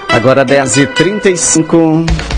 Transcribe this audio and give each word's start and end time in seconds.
Agora 0.09 0.45
10h35. 0.45 2.30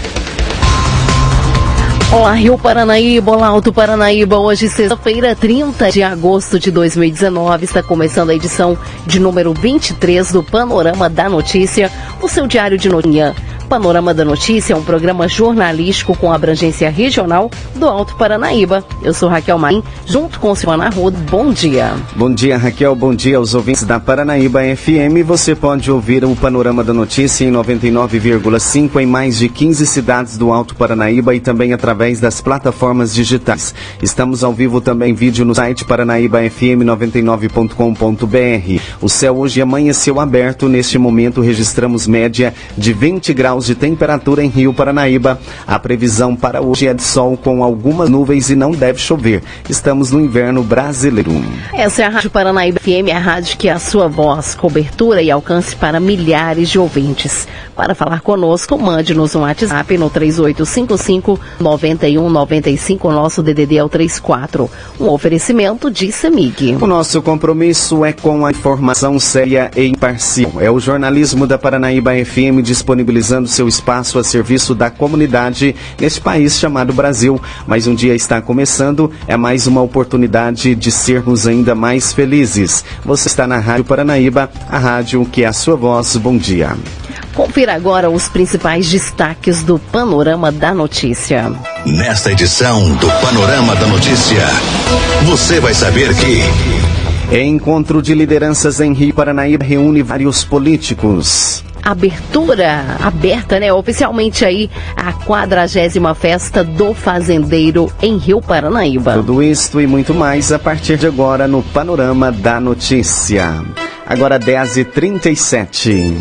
Olá, 2.13 2.35
Rio 2.35 2.59
Paranaíba, 2.59 3.33
olá, 3.33 3.47
Alto 3.47 3.73
Paranaíba. 3.73 4.39
Hoje, 4.39 4.69
sexta-feira, 4.69 5.35
30 5.35 5.91
de 5.91 6.03
agosto 6.03 6.61
de 6.61 6.71
2019, 6.71 7.65
está 7.65 7.83
começando 7.83 8.29
a 8.29 8.35
edição 8.35 8.77
de 9.07 9.19
número 9.19 9.55
23 9.55 10.31
do 10.31 10.43
Panorama 10.43 11.09
da 11.09 11.27
Notícia, 11.31 11.91
o 12.21 12.29
seu 12.29 12.47
diário 12.47 12.77
de 12.77 12.91
notícia. 12.91 13.35
Panorama 13.73 14.13
da 14.13 14.23
Notícia 14.23 14.75
é 14.75 14.77
um 14.77 14.83
programa 14.83 15.27
jornalístico 15.27 16.15
com 16.15 16.31
abrangência 16.31 16.91
regional 16.91 17.51
do 17.75 17.87
Alto 17.87 18.15
Paranaíba. 18.17 18.85
Eu 19.03 19.15
sou 19.15 19.31
Raquel 19.31 19.57
Maim, 19.57 19.83
junto 20.05 20.39
com 20.39 20.55
Silvana 20.55 20.89
Arruda. 20.89 21.17
Bom 21.31 21.51
dia. 21.51 21.95
Bom 22.15 22.35
dia, 22.35 22.59
Raquel. 22.59 22.95
Bom 22.95 23.15
dia 23.15 23.39
aos 23.39 23.55
ouvintes 23.55 23.85
da 23.85 23.99
Paranaíba 23.99 24.61
FM. 24.61 25.27
Você 25.27 25.55
pode 25.55 25.91
ouvir 25.91 26.23
o 26.23 26.37
Panorama 26.37 26.85
da 26.85 26.93
Notícia 26.93 27.47
em 27.47 27.51
99,5 27.51 29.01
em 29.01 29.07
mais 29.07 29.39
de 29.39 29.49
15 29.49 29.87
cidades 29.87 30.37
do 30.37 30.53
Alto 30.53 30.77
Paranaíba 30.77 31.35
e 31.35 31.41
também 31.41 31.73
através 31.73 32.21
das 32.21 32.43
plataformas 32.43 33.15
digitais. 33.15 33.75
Estamos 34.03 34.45
ao 34.45 34.53
vivo 34.53 34.83
também 34.83 35.15
vídeo 35.15 35.47
no 35.47 35.55
site 35.55 35.87
paranaíbafm99.com.br. 35.87 38.83
O 39.01 39.09
céu 39.09 39.39
hoje 39.39 39.63
amanheceu 39.63 40.21
aberto. 40.21 40.69
Neste 40.69 40.99
momento 40.99 41.41
registramos 41.41 42.07
média 42.07 42.53
de 42.77 42.93
20 42.93 43.33
graus 43.33 43.62
de 43.65 43.75
temperatura 43.75 44.45
em 44.45 44.49
Rio 44.49 44.73
Paranaíba. 44.73 45.39
A 45.67 45.79
previsão 45.79 46.37
para 46.37 46.61
hoje 46.61 46.87
é 46.87 46.95
de 46.95 47.03
sol 47.03 47.37
com 47.37 47.63
algumas 47.63 48.09
nuvens 48.09 48.51
e 48.51 48.57
não 48.57 48.73
deve 48.73 48.99
chover. 48.99 49.43
Estamos 49.69 50.11
no 50.11 50.21
inverno 50.21 50.63
brasileiro. 50.63 51.33
Essa 51.73 52.03
é 52.03 52.07
a 52.07 52.09
Rádio 52.09 52.31
Paranaíba 52.31 52.81
FM, 52.81 53.15
a 53.15 53.19
rádio 53.19 53.57
que 53.57 53.69
é 53.69 53.73
a 53.73 53.79
sua 53.79 54.09
voz, 54.09 54.55
cobertura 54.55 55.23
e 55.23 55.31
alcance 55.31 55.77
para 55.77 56.01
milhares 56.01 56.69
de 56.69 56.79
ouvintes. 56.79 57.47
Para 57.75 57.95
falar 57.95 58.21
conosco, 58.21 58.79
mande-nos 58.79 59.35
um 59.35 59.41
WhatsApp 59.41 59.97
no 59.97 60.11
3855-9195. 60.11 63.11
Nosso 63.11 63.43
DDD 63.43 63.79
é 63.79 63.85
o 63.85 63.89
34. 63.89 64.71
Um 65.01 65.09
oferecimento 65.09 65.91
de 65.91 66.13
Semig. 66.13 66.77
O 66.81 66.87
nosso 66.87 67.23
compromisso 67.23 68.05
é 68.05 68.13
com 68.13 68.45
a 68.45 68.51
informação 68.51 69.19
séria 69.19 69.71
e 69.77 69.87
imparcial. 69.87 70.53
É 70.61 70.71
o 70.71 70.79
jornalismo 70.79 71.47
da 71.47 71.59
Paranaíba 71.59 72.13
FM 72.13 72.61
disponibilizando 72.63 73.49
seu 73.53 73.69
espaço 73.69 74.19
a 74.19 74.25
serviço 74.25 74.75
da 74.75 74.91
comunidade 74.91 75.77
neste 76.01 76.21
país 76.21 76.59
chamado 76.59 76.93
Brasil. 76.93 77.41
Mas 77.67 77.87
um 77.87 77.95
dia 77.95 78.15
está 78.15 78.41
começando, 78.41 79.13
é 79.29 79.37
mais 79.37 79.67
uma 79.67 79.83
oportunidade 79.83 80.75
de 80.75 80.91
sermos 80.91 81.47
ainda 81.47 81.75
mais 81.75 82.13
felizes. 82.13 82.85
Você 83.05 83.29
está 83.29 83.47
na 83.47 83.59
Rádio 83.59 83.85
Paranaíba, 83.85 84.51
a 84.69 84.79
rádio 84.79 85.25
que 85.27 85.45
é 85.45 85.47
a 85.47 85.53
sua 85.53 85.77
voz. 85.77 86.17
Bom 86.17 86.37
dia. 86.37 86.77
Confira 87.35 87.75
agora 87.75 88.11
os 88.11 88.29
principais 88.29 88.91
destaques 88.91 89.63
do 89.63 89.79
Panorama 89.79 90.51
da 90.51 90.75
Notícia. 90.75 91.53
Nesta 91.87 92.33
edição 92.33 92.95
do 92.97 93.07
Panorama 93.21 93.75
da 93.77 93.87
Notícia, 93.87 94.47
você 95.25 95.61
vai 95.61 95.75
saber 95.75 96.15
que. 96.15 96.43
Encontro 97.35 98.03
de 98.03 98.15
lideranças 98.15 98.79
em 98.81 98.93
Rio 98.93 99.15
Paranaíba 99.15 99.65
reúne 99.65 100.03
vários 100.03 100.45
políticos 100.45 101.65
abertura 101.83 102.97
aberta, 103.01 103.59
né? 103.59 103.73
Oficialmente 103.73 104.45
aí 104.45 104.71
a 104.97 105.13
quadragésima 105.13 106.15
festa 106.15 106.63
do 106.63 106.95
fazendeiro 106.95 107.93
em 108.01 108.17
Rio 108.17 108.41
Paranaíba. 108.41 109.15
Tudo 109.15 109.43
isto 109.43 109.81
e 109.81 109.87
muito 109.87 110.15
mais 110.15 110.53
a 110.53 110.59
partir 110.59 110.97
de 110.97 111.07
agora 111.07 111.49
no 111.49 111.63
Panorama 111.63 112.31
da 112.31 112.61
Notícia. 112.61 113.63
Agora 114.07 114.39
10h37. 114.39 116.15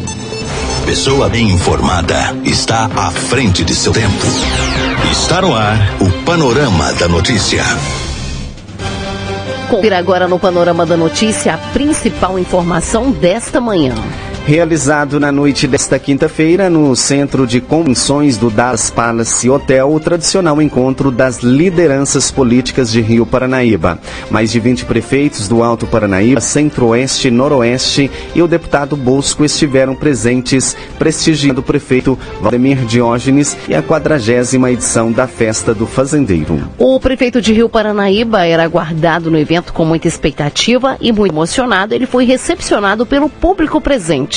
Pessoa 0.86 1.30
bem 1.30 1.52
informada 1.52 2.36
está 2.44 2.90
à 2.96 3.12
frente 3.12 3.64
de 3.64 3.76
seu 3.76 3.94
tempo. 3.94 4.26
Está 5.12 5.42
no 5.42 5.56
ar 5.56 5.78
o 6.00 6.24
Panorama 6.24 6.92
da 6.94 7.08
Notícia. 7.08 7.64
Confira 9.70 9.98
agora 9.98 10.28
no 10.28 10.38
Panorama 10.38 10.86
da 10.86 10.98
Notícia 10.98 11.54
a 11.54 11.58
principal 11.58 12.38
informação 12.38 13.12
desta 13.12 13.62
manhã 13.62 13.96
realizado 14.46 15.20
na 15.20 15.32
noite 15.32 15.68
desta 15.68 16.00
quinta-feira 16.00 16.70
no 16.70 16.96
Centro 16.96 17.46
de 17.46 17.62
Convenções 17.62 18.38
do 18.38 18.50
Das 18.50 18.90
Palace 18.90 19.50
Hotel, 19.50 19.94
o 19.94 20.00
tradicional 20.00 20.62
encontro 20.62 21.12
das 21.12 21.40
lideranças 21.40 22.32
políticas 22.32 22.92
de 22.92 23.02
Rio 23.02 23.26
Paranaíba. 23.26 24.00
Mais 24.30 24.52
de 24.52 24.60
20 24.60 24.86
prefeitos 24.86 25.48
do 25.48 25.62
Alto 25.62 25.86
Paranaíba, 25.86 26.42
Centro-Oeste, 26.42 27.30
Noroeste 27.30 28.10
e 28.34 28.42
o 28.42 28.48
deputado 28.48 28.96
Bosco 28.96 29.46
estiveram 29.46 29.96
presentes 29.96 30.76
prestigiando 30.98 31.62
o 31.62 31.64
prefeito 31.64 32.18
Valdemir 32.42 32.84
Diógenes 32.86 33.56
e 33.70 33.76
a 33.76 33.84
quadragésima 33.84 34.72
edição 34.72 35.12
da 35.12 35.28
Festa 35.28 35.74
do 35.74 35.86
Fazendeiro. 35.86 36.60
O 36.78 37.00
prefeito 37.00 37.40
de 37.42 37.54
Rio 37.54 37.70
Paranaíba 37.70 38.46
era 38.46 38.64
aguardado 38.64 39.30
no 39.30 39.38
evento 39.38 39.72
com 39.72 39.86
muita 39.86 40.08
expectativa 40.08 40.98
e 41.00 41.12
muito 41.12 41.32
emocionado. 41.32 41.94
Ele 41.94 42.08
foi 42.08 42.26
recepcionado 42.26 43.06
pelo 43.06 43.30
público 43.30 43.80
presente. 43.80 44.31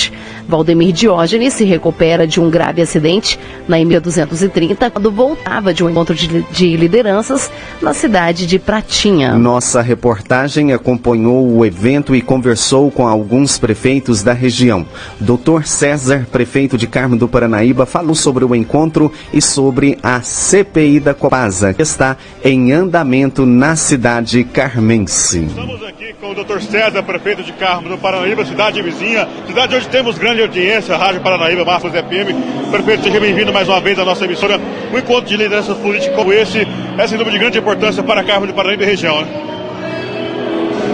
Valdemir 0.49 0.93
Diógenes 0.93 1.55
se 1.55 1.65
recupera 1.65 2.27
de 2.27 2.41
um 2.41 2.51
grave 2.51 2.83
acidente 2.83 3.39
na 3.67 3.79
M230 3.79 4.91
quando 4.91 5.11
voltava 5.11 5.73
de 5.73 5.83
um 5.83 5.91
encontro 5.91 6.15
de, 6.15 6.43
de 6.51 6.77
lideranças 6.77 7.51
na 7.81 7.95
cidade 7.95 8.47
de 8.47 8.59
Pratinha. 8.59 9.35
Nossa 9.39 9.81
reportagem 9.81 10.73
acompanhou 10.73 11.49
o 11.57 11.65
evento 11.65 12.15
e 12.15 12.21
conversou 12.21 12.91
com 12.91 13.07
alguns 13.07 13.59
prefeitos 13.59 14.23
da 14.23 14.33
região. 14.33 14.87
Dr. 15.19 15.65
César, 15.65 16.27
prefeito 16.31 16.77
de 16.77 16.87
Carmo 16.87 17.17
do 17.17 17.29
Paranaíba, 17.29 17.87
falou 17.87 18.15
sobre 18.15 18.45
o 18.45 18.55
encontro 18.55 19.13
e 19.33 19.41
sobre 19.41 19.99
a 20.03 20.21
CPI 20.21 21.01
da 21.01 21.15
Copasa, 21.15 21.73
que 21.73 21.83
está 21.83 22.17
em 22.45 22.73
andamento 22.73 23.47
na 23.47 23.77
cidade 23.77 24.45
carmense. 24.45 25.45
Estamos 25.45 25.83
aqui 25.83 26.15
com 26.21 26.31
o 26.31 26.35
Dr. 26.35 26.61
César, 26.61 27.03
prefeito 27.03 27.43
de 27.43 27.53
Carmo 27.53 27.89
do 27.89 27.99
Paranaíba, 27.99 28.45
cidade 28.45 28.83
vizinha, 28.83 29.29
cidade 29.47 29.77
onde 29.85 29.89
temos 29.89 30.19
grande 30.19 30.41
audiência, 30.41 30.97
Rádio 30.97 31.21
Paranaíba, 31.21 31.65
Marcos 31.65 31.93
FM. 31.93 32.71
Prefeito, 32.71 33.05
seja 33.05 33.21
bem-vindo 33.21 33.53
mais 33.53 33.69
uma 33.69 33.81
vez 33.81 33.99
à 33.99 34.05
nossa 34.05 34.25
emissora. 34.25 34.59
Um 34.93 34.99
encontro 34.99 35.27
de 35.27 35.37
lideranças 35.37 35.77
políticas 35.79 36.17
como 36.17 36.33
esse 36.33 36.67
é 36.97 37.07
sem 37.07 37.19
dúvida 37.19 37.33
de 37.33 37.39
grande 37.39 37.59
importância 37.59 38.03
para 38.03 38.25
Carmo 38.25 38.47
de 38.47 38.53
Paranaíba 38.53 38.83
e 38.83 38.87
região. 38.87 39.21
Né? 39.21 39.29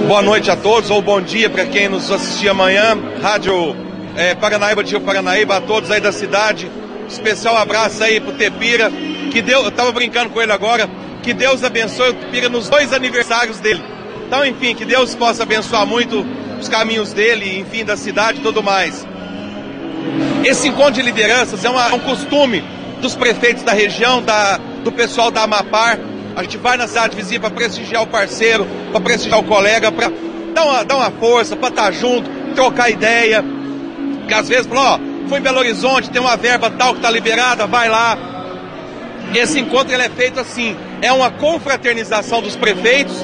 Boa 0.09 0.23
noite 0.23 0.50
a 0.50 0.56
todos, 0.56 0.91
ou 0.91 1.00
bom 1.00 1.21
dia 1.21 1.49
para 1.49 1.67
quem 1.67 1.89
nos 1.89 2.11
assistir 2.11 2.49
amanhã. 2.49 2.99
Rádio 3.23 3.77
é, 4.17 4.34
Paranaíba, 4.34 4.83
Tio 4.83 5.00
Paranaíba, 5.00 5.56
a 5.56 5.61
todos 5.61 5.91
aí 5.91 6.00
da 6.00 6.11
cidade. 6.11 6.69
Especial 7.09 7.56
abraço 7.56 8.03
aí 8.03 8.19
pro 8.19 8.33
Tepira, 8.33 8.91
que 9.31 9.41
Deus, 9.41 9.65
eu 9.65 9.71
tava 9.71 9.93
brincando 9.93 10.31
com 10.31 10.41
ele 10.41 10.53
agora, 10.53 10.89
que 11.23 11.33
Deus 11.33 11.62
abençoe 11.62 12.11
o 12.11 12.15
Tepira 12.15 12.49
nos 12.49 12.69
dois 12.69 12.93
aniversários 12.93 13.61
dele. 13.61 13.83
Então, 14.27 14.45
enfim, 14.45 14.75
que 14.75 14.84
Deus 14.84 15.15
possa 15.15 15.45
abençoar 15.45 15.87
muito 15.87 16.25
os 16.60 16.69
caminhos 16.69 17.12
dele, 17.12 17.59
enfim, 17.59 17.84
da 17.84 17.97
cidade 17.97 18.38
e 18.38 18.43
tudo 18.43 18.62
mais. 18.62 19.06
Esse 20.44 20.69
encontro 20.69 20.94
de 20.94 21.03
lideranças 21.03 21.65
é, 21.65 21.71
uma, 21.71 21.88
é 21.88 21.93
um 21.93 21.98
costume 21.98 22.62
dos 23.00 23.15
prefeitos 23.15 23.62
da 23.62 23.72
região, 23.72 24.22
da, 24.22 24.59
do 24.84 24.93
pessoal 24.93 25.31
da 25.31 25.43
Amapar. 25.43 25.99
A 26.37 26.43
gente 26.43 26.56
vai 26.56 26.76
na 26.76 26.87
cidade 26.87 27.17
vizinha 27.17 27.40
para 27.40 27.50
prestigiar 27.50 28.02
o 28.02 28.06
parceiro, 28.06 28.67
para 28.93 29.00
prestigiar 29.00 29.40
o 29.40 29.44
colega, 29.44 29.90
para 29.90 30.11
dar 30.55 30.64
uma, 30.64 30.85
dar 30.85 30.96
uma 30.96 31.11
força, 31.11 31.56
para 31.56 31.69
estar 31.69 31.85
tá 31.85 31.93
junto, 31.93 32.31
trocar 32.55 32.90
ideia. 32.90 33.44
Porque 34.20 34.35
às 34.35 34.49
vezes, 34.49 34.69
ó, 34.73 34.99
foi 35.29 35.38
em 35.38 35.43
Belo 35.43 35.58
Horizonte, 35.58 36.11
tem 36.11 36.20
uma 36.20 36.37
verba 36.37 36.70
tal 36.70 36.93
que 36.93 36.99
está 36.99 37.11
liberada, 37.11 37.67
vai 37.67 37.88
lá. 37.88 38.17
Esse 39.35 39.61
encontro 39.61 39.93
ele 39.93 40.02
é 40.02 40.08
feito 40.08 40.40
assim, 40.40 40.76
é 41.02 41.12
uma 41.12 41.31
confraternização 41.31 42.43
dos 42.43 42.56
prefeitos, 42.56 43.14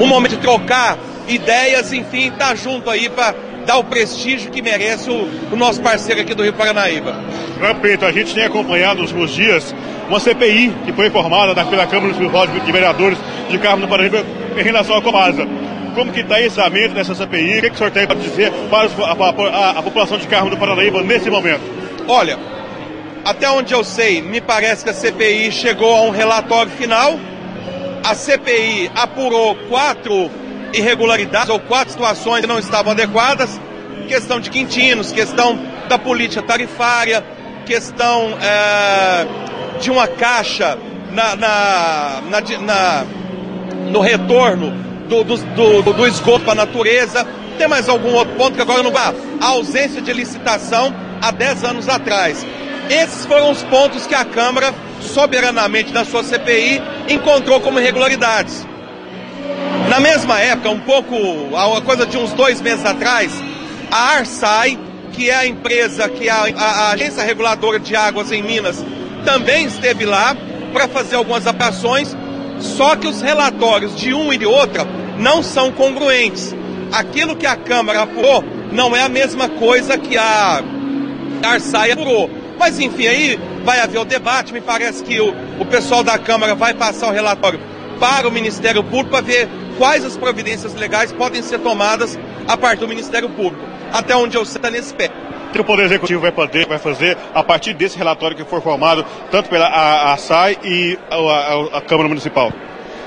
um 0.00 0.06
momento 0.06 0.32
de 0.32 0.38
trocar 0.38 0.96
ideias, 1.28 1.92
enfim, 1.92 2.30
tá 2.32 2.54
junto 2.54 2.88
aí 2.90 3.08
para 3.08 3.34
dar 3.66 3.78
o 3.78 3.84
prestígio 3.84 4.50
que 4.50 4.62
merece 4.62 5.10
o, 5.10 5.28
o, 5.52 5.56
nosso 5.56 5.80
parceiro 5.80 6.20
aqui 6.20 6.34
do 6.34 6.42
Rio 6.42 6.54
Paranaíba. 6.54 7.14
Repito, 7.60 8.06
a 8.06 8.12
gente 8.12 8.34
tem 8.34 8.44
acompanhado 8.44 9.02
nos 9.02 9.10
últimos 9.10 9.34
dias 9.34 9.74
uma 10.08 10.18
CPI 10.18 10.72
que 10.86 10.92
foi 10.92 11.10
formada 11.10 11.54
pela 11.66 11.86
Câmara 11.86 12.14
de 12.14 12.72
Vereadores 12.72 13.18
de 13.50 13.58
Carmo 13.58 13.82
do 13.82 13.88
Paraíba 13.88 14.24
em 14.56 14.62
relação 14.62 14.96
à 14.96 15.02
Comasa. 15.02 15.46
Como 15.94 16.12
que 16.12 16.20
está 16.20 16.40
esse 16.40 16.58
andamento 16.58 16.94
dessa 16.94 17.14
CPI? 17.14 17.58
O 17.58 17.60
que, 17.60 17.68
que 17.70 17.74
o 17.74 17.78
senhor 17.78 17.90
tem 17.90 18.06
para 18.06 18.16
dizer 18.16 18.52
para 18.70 18.88
a, 18.88 19.12
a, 19.12 19.68
a, 19.76 19.78
a 19.78 19.82
população 19.82 20.16
de 20.16 20.26
Carmo 20.28 20.48
do 20.48 20.56
Paranaíba 20.56 21.02
nesse 21.02 21.28
momento? 21.28 21.62
Olha, 22.06 22.38
Até 23.24 23.50
onde 23.50 23.74
eu 23.74 23.84
sei, 23.84 24.22
me 24.22 24.40
parece 24.40 24.84
que 24.84 24.90
a 24.90 24.94
CPI 24.94 25.52
chegou 25.52 25.94
a 25.94 26.00
um 26.02 26.10
relatório 26.10 26.70
final. 26.72 27.18
A 28.02 28.14
CPI 28.14 28.90
apurou 28.94 29.54
quatro 29.68 30.30
irregularidades 30.72 31.48
ou 31.48 31.58
quatro 31.60 31.90
situações 31.90 32.40
que 32.40 32.46
não 32.46 32.58
estavam 32.58 32.92
adequadas. 32.92 33.60
Questão 34.06 34.40
de 34.40 34.50
quintinos, 34.50 35.12
questão 35.12 35.58
da 35.88 35.98
política 35.98 36.42
tarifária, 36.42 37.24
questão 37.66 38.36
é, 38.40 39.26
de 39.80 39.90
uma 39.90 40.06
caixa 40.06 40.78
na, 41.12 41.36
na, 41.36 42.22
na, 42.60 43.06
no 43.90 44.00
retorno 44.00 44.70
do, 45.08 45.24
do, 45.24 45.36
do, 45.82 45.92
do 45.92 46.06
esgoto 46.06 46.44
para 46.44 46.52
a 46.52 46.66
natureza. 46.66 47.26
Tem 47.58 47.66
mais 47.66 47.88
algum 47.88 48.14
outro 48.14 48.34
ponto 48.36 48.54
que 48.54 48.62
agora 48.62 48.82
não 48.82 48.92
vai? 48.92 49.14
A 49.40 49.46
ausência 49.48 50.00
de 50.00 50.12
licitação 50.12 50.94
há 51.20 51.30
10 51.30 51.64
anos 51.64 51.88
atrás. 51.88 52.46
Esses 52.88 53.26
foram 53.26 53.50
os 53.50 53.62
pontos 53.64 54.06
que 54.06 54.14
a 54.14 54.24
Câmara, 54.24 54.72
soberanamente 55.00 55.92
na 55.92 56.04
sua 56.04 56.22
CPI, 56.22 56.80
encontrou 57.08 57.60
como 57.60 57.80
irregularidades. 57.80 58.66
Na 59.88 60.00
mesma 60.00 60.38
época, 60.38 60.68
um 60.68 60.80
pouco, 60.80 61.16
uma 61.16 61.80
coisa 61.80 62.04
de 62.04 62.18
uns 62.18 62.32
dois 62.34 62.60
meses 62.60 62.84
atrás, 62.84 63.32
a 63.90 64.16
Arsai, 64.16 64.78
que 65.12 65.30
é 65.30 65.34
a 65.34 65.46
empresa, 65.46 66.08
que 66.08 66.28
é 66.28 66.30
a, 66.30 66.44
a, 66.44 66.64
a 66.64 66.90
agência 66.90 67.22
reguladora 67.22 67.80
de 67.80 67.96
águas 67.96 68.30
em 68.30 68.42
Minas, 68.42 68.84
também 69.24 69.66
esteve 69.66 70.04
lá 70.04 70.36
para 70.74 70.86
fazer 70.88 71.16
algumas 71.16 71.46
apurações, 71.46 72.14
só 72.60 72.96
que 72.96 73.06
os 73.06 73.22
relatórios 73.22 73.96
de 73.96 74.12
um 74.12 74.30
e 74.30 74.36
de 74.36 74.44
outra 74.44 74.86
não 75.18 75.42
são 75.42 75.72
congruentes. 75.72 76.54
Aquilo 76.92 77.34
que 77.34 77.46
a 77.46 77.56
Câmara 77.56 78.02
apurou 78.02 78.44
não 78.70 78.94
é 78.94 79.02
a 79.02 79.08
mesma 79.08 79.48
coisa 79.48 79.96
que 79.96 80.18
a 80.18 80.62
Arsai 81.42 81.92
apurou. 81.92 82.30
Mas 82.58 82.78
enfim, 82.78 83.06
aí 83.06 83.40
vai 83.64 83.80
haver 83.80 83.98
o 83.98 84.04
debate. 84.04 84.52
Me 84.52 84.60
parece 84.60 85.02
que 85.02 85.18
o, 85.20 85.34
o 85.58 85.64
pessoal 85.66 86.02
da 86.02 86.18
Câmara 86.18 86.54
vai 86.54 86.74
passar 86.74 87.08
o 87.08 87.12
relatório 87.12 87.60
para 87.98 88.28
o 88.28 88.30
Ministério 88.30 88.82
Público 88.82 89.10
para 89.10 89.20
ver 89.20 89.48
quais 89.78 90.04
as 90.04 90.16
providências 90.16 90.74
legais 90.74 91.12
podem 91.12 91.40
ser 91.40 91.60
tomadas 91.60 92.18
a 92.46 92.56
partir 92.56 92.80
do 92.80 92.88
Ministério 92.88 93.30
Público. 93.30 93.64
Até 93.92 94.14
onde 94.14 94.36
eu 94.36 94.44
sei 94.44 94.58
está 94.58 94.70
nesse 94.70 94.92
pé. 94.92 95.10
que 95.52 95.60
o 95.60 95.64
Poder 95.64 95.84
Executivo 95.84 96.20
vai 96.20 96.32
poder, 96.32 96.66
vai 96.66 96.78
fazer 96.78 97.16
a 97.32 97.42
partir 97.42 97.72
desse 97.72 97.96
relatório 97.96 98.36
que 98.36 98.44
for 98.44 98.60
formado 98.60 99.06
tanto 99.30 99.48
pela 99.48 99.66
a, 99.66 100.12
a 100.12 100.16
SAI 100.18 100.58
e 100.62 100.98
a, 101.08 101.16
a, 101.16 101.78
a, 101.78 101.80
Câmara 101.80 102.08
Municipal? 102.08 102.52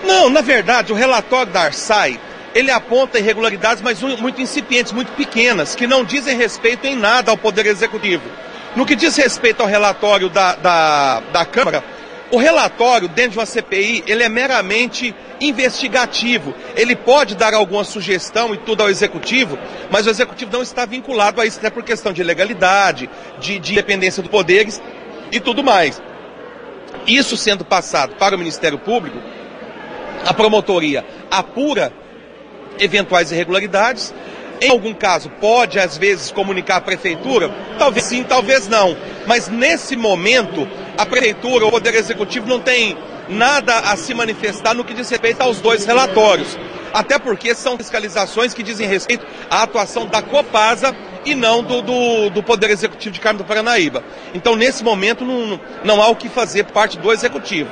Não, 0.03 0.29
na 0.29 0.41
verdade, 0.41 0.91
o 0.91 0.95
relatório 0.95 1.51
da 1.51 1.63
ARSAI, 1.63 2.19
ele 2.55 2.71
aponta 2.71 3.19
irregularidades, 3.19 3.83
mas 3.83 4.01
muito 4.01 4.41
incipientes, 4.41 4.91
muito 4.91 5.11
pequenas, 5.11 5.75
que 5.75 5.85
não 5.85 6.03
dizem 6.03 6.35
respeito 6.35 6.87
em 6.87 6.95
nada 6.95 7.29
ao 7.29 7.37
Poder 7.37 7.67
Executivo. 7.67 8.23
No 8.75 8.85
que 8.85 8.95
diz 8.95 9.15
respeito 9.17 9.61
ao 9.61 9.67
relatório 9.67 10.29
da, 10.29 10.55
da, 10.55 11.21
da 11.31 11.45
Câmara, 11.45 11.83
o 12.31 12.37
relatório 12.37 13.09
dentro 13.09 13.31
de 13.31 13.39
uma 13.39 13.45
CPI, 13.45 14.03
ele 14.07 14.23
é 14.23 14.29
meramente 14.29 15.13
investigativo. 15.39 16.55
Ele 16.75 16.95
pode 16.95 17.35
dar 17.35 17.53
alguma 17.53 17.83
sugestão 17.83 18.53
e 18.53 18.57
tudo 18.57 18.81
ao 18.81 18.89
executivo, 18.89 19.59
mas 19.91 20.07
o 20.07 20.09
executivo 20.09 20.51
não 20.51 20.61
está 20.61 20.85
vinculado 20.85 21.41
a 21.41 21.45
isso, 21.45 21.59
até 21.59 21.69
por 21.69 21.83
questão 21.83 22.13
de 22.13 22.23
legalidade, 22.23 23.09
de, 23.39 23.59
de 23.59 23.73
independência 23.73 24.23
dos 24.23 24.31
poderes 24.31 24.81
e 25.31 25.39
tudo 25.39 25.63
mais. 25.63 26.01
Isso 27.05 27.35
sendo 27.35 27.65
passado 27.65 28.15
para 28.15 28.35
o 28.35 28.39
Ministério 28.39 28.79
Público, 28.79 29.17
a 30.25 30.33
promotoria 30.33 31.03
apura 31.29 31.91
eventuais 32.79 33.31
irregularidades, 33.31 34.13
em 34.61 34.69
algum 34.69 34.93
caso, 34.93 35.27
pode 35.41 35.79
às 35.79 35.97
vezes 35.97 36.31
comunicar 36.31 36.75
à 36.75 36.81
prefeitura? 36.81 37.49
Talvez 37.79 38.05
sim, 38.05 38.23
talvez 38.23 38.67
não. 38.67 38.95
Mas 39.25 39.47
nesse 39.47 39.95
momento, 39.95 40.67
a 40.95 41.03
prefeitura, 41.03 41.65
o 41.65 41.71
Poder 41.71 41.95
Executivo 41.95 42.47
não 42.47 42.59
tem 42.59 42.95
nada 43.27 43.79
a 43.79 43.95
se 43.95 44.13
manifestar 44.13 44.75
no 44.75 44.83
que 44.83 44.93
diz 44.93 45.09
respeito 45.09 45.41
aos 45.41 45.59
dois 45.59 45.83
relatórios. 45.83 46.59
Até 46.93 47.17
porque 47.17 47.55
são 47.55 47.75
fiscalizações 47.75 48.53
que 48.53 48.61
dizem 48.61 48.87
respeito 48.87 49.25
à 49.49 49.63
atuação 49.63 50.05
da 50.05 50.21
Copasa 50.21 50.95
e 51.25 51.33
não 51.33 51.63
do, 51.63 51.81
do, 51.81 52.29
do 52.29 52.43
Poder 52.43 52.69
Executivo 52.69 53.13
de 53.15 53.19
Carmo 53.19 53.39
do 53.39 53.45
Paranaíba. 53.45 54.03
Então, 54.33 54.55
nesse 54.55 54.83
momento, 54.83 55.25
não, 55.25 55.59
não 55.83 56.01
há 56.01 56.07
o 56.09 56.15
que 56.15 56.29
fazer 56.29 56.65
parte 56.65 56.99
do 56.99 57.11
Executivo. 57.11 57.69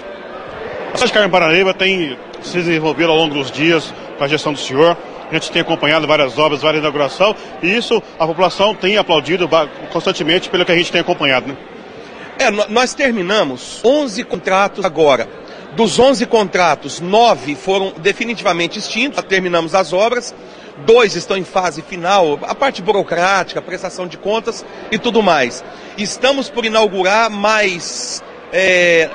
A 0.92 0.98
cidade 0.98 1.06
de 1.06 1.14
Carmo 1.14 1.28
do 1.28 1.32
Paranaíba 1.32 1.72
tem 1.72 2.18
se 2.42 2.54
desenvolvido 2.54 3.12
ao 3.12 3.18
longo 3.18 3.36
dos 3.36 3.52
dias 3.52 3.94
com 4.18 4.24
a 4.24 4.28
gestão 4.28 4.54
do 4.54 4.60
senhor. 4.60 4.98
A 5.30 5.34
gente 5.34 5.52
tem 5.52 5.62
acompanhado 5.62 6.08
várias 6.08 6.38
obras, 6.38 6.62
várias 6.62 6.82
inaugurações, 6.82 7.36
e 7.62 7.76
isso 7.76 8.02
a 8.18 8.26
população 8.26 8.74
tem 8.74 8.98
aplaudido 8.98 9.48
constantemente 9.92 10.50
pelo 10.50 10.66
que 10.66 10.72
a 10.72 10.76
gente 10.76 10.92
tem 10.92 11.02
acompanhado, 11.02 11.48
né? 11.48 11.58
É, 12.40 12.50
nós 12.50 12.94
terminamos 12.94 13.82
11 13.84 14.24
contratos 14.24 14.86
agora. 14.86 15.28
Dos 15.76 16.00
11 16.00 16.26
contratos, 16.26 17.00
9 17.00 17.54
foram 17.56 17.94
definitivamente 17.98 18.80
extintos, 18.80 19.22
terminamos 19.26 19.76
as 19.76 19.94
obras, 19.94 20.34
dois 20.86 21.16
estão 21.16 21.38
em 21.38 21.44
fase 21.44 21.82
final, 21.82 22.40
a 22.44 22.56
parte 22.56 22.82
burocrática, 22.82 23.62
prestação 23.62 24.08
de 24.08 24.18
contas 24.18 24.66
e 24.92 24.98
tudo 24.98 25.22
mais. 25.22 25.64
Estamos 25.98 26.50
por 26.50 26.66
inaugurar 26.66 27.30
mais 27.30 28.24
é, 28.52 29.10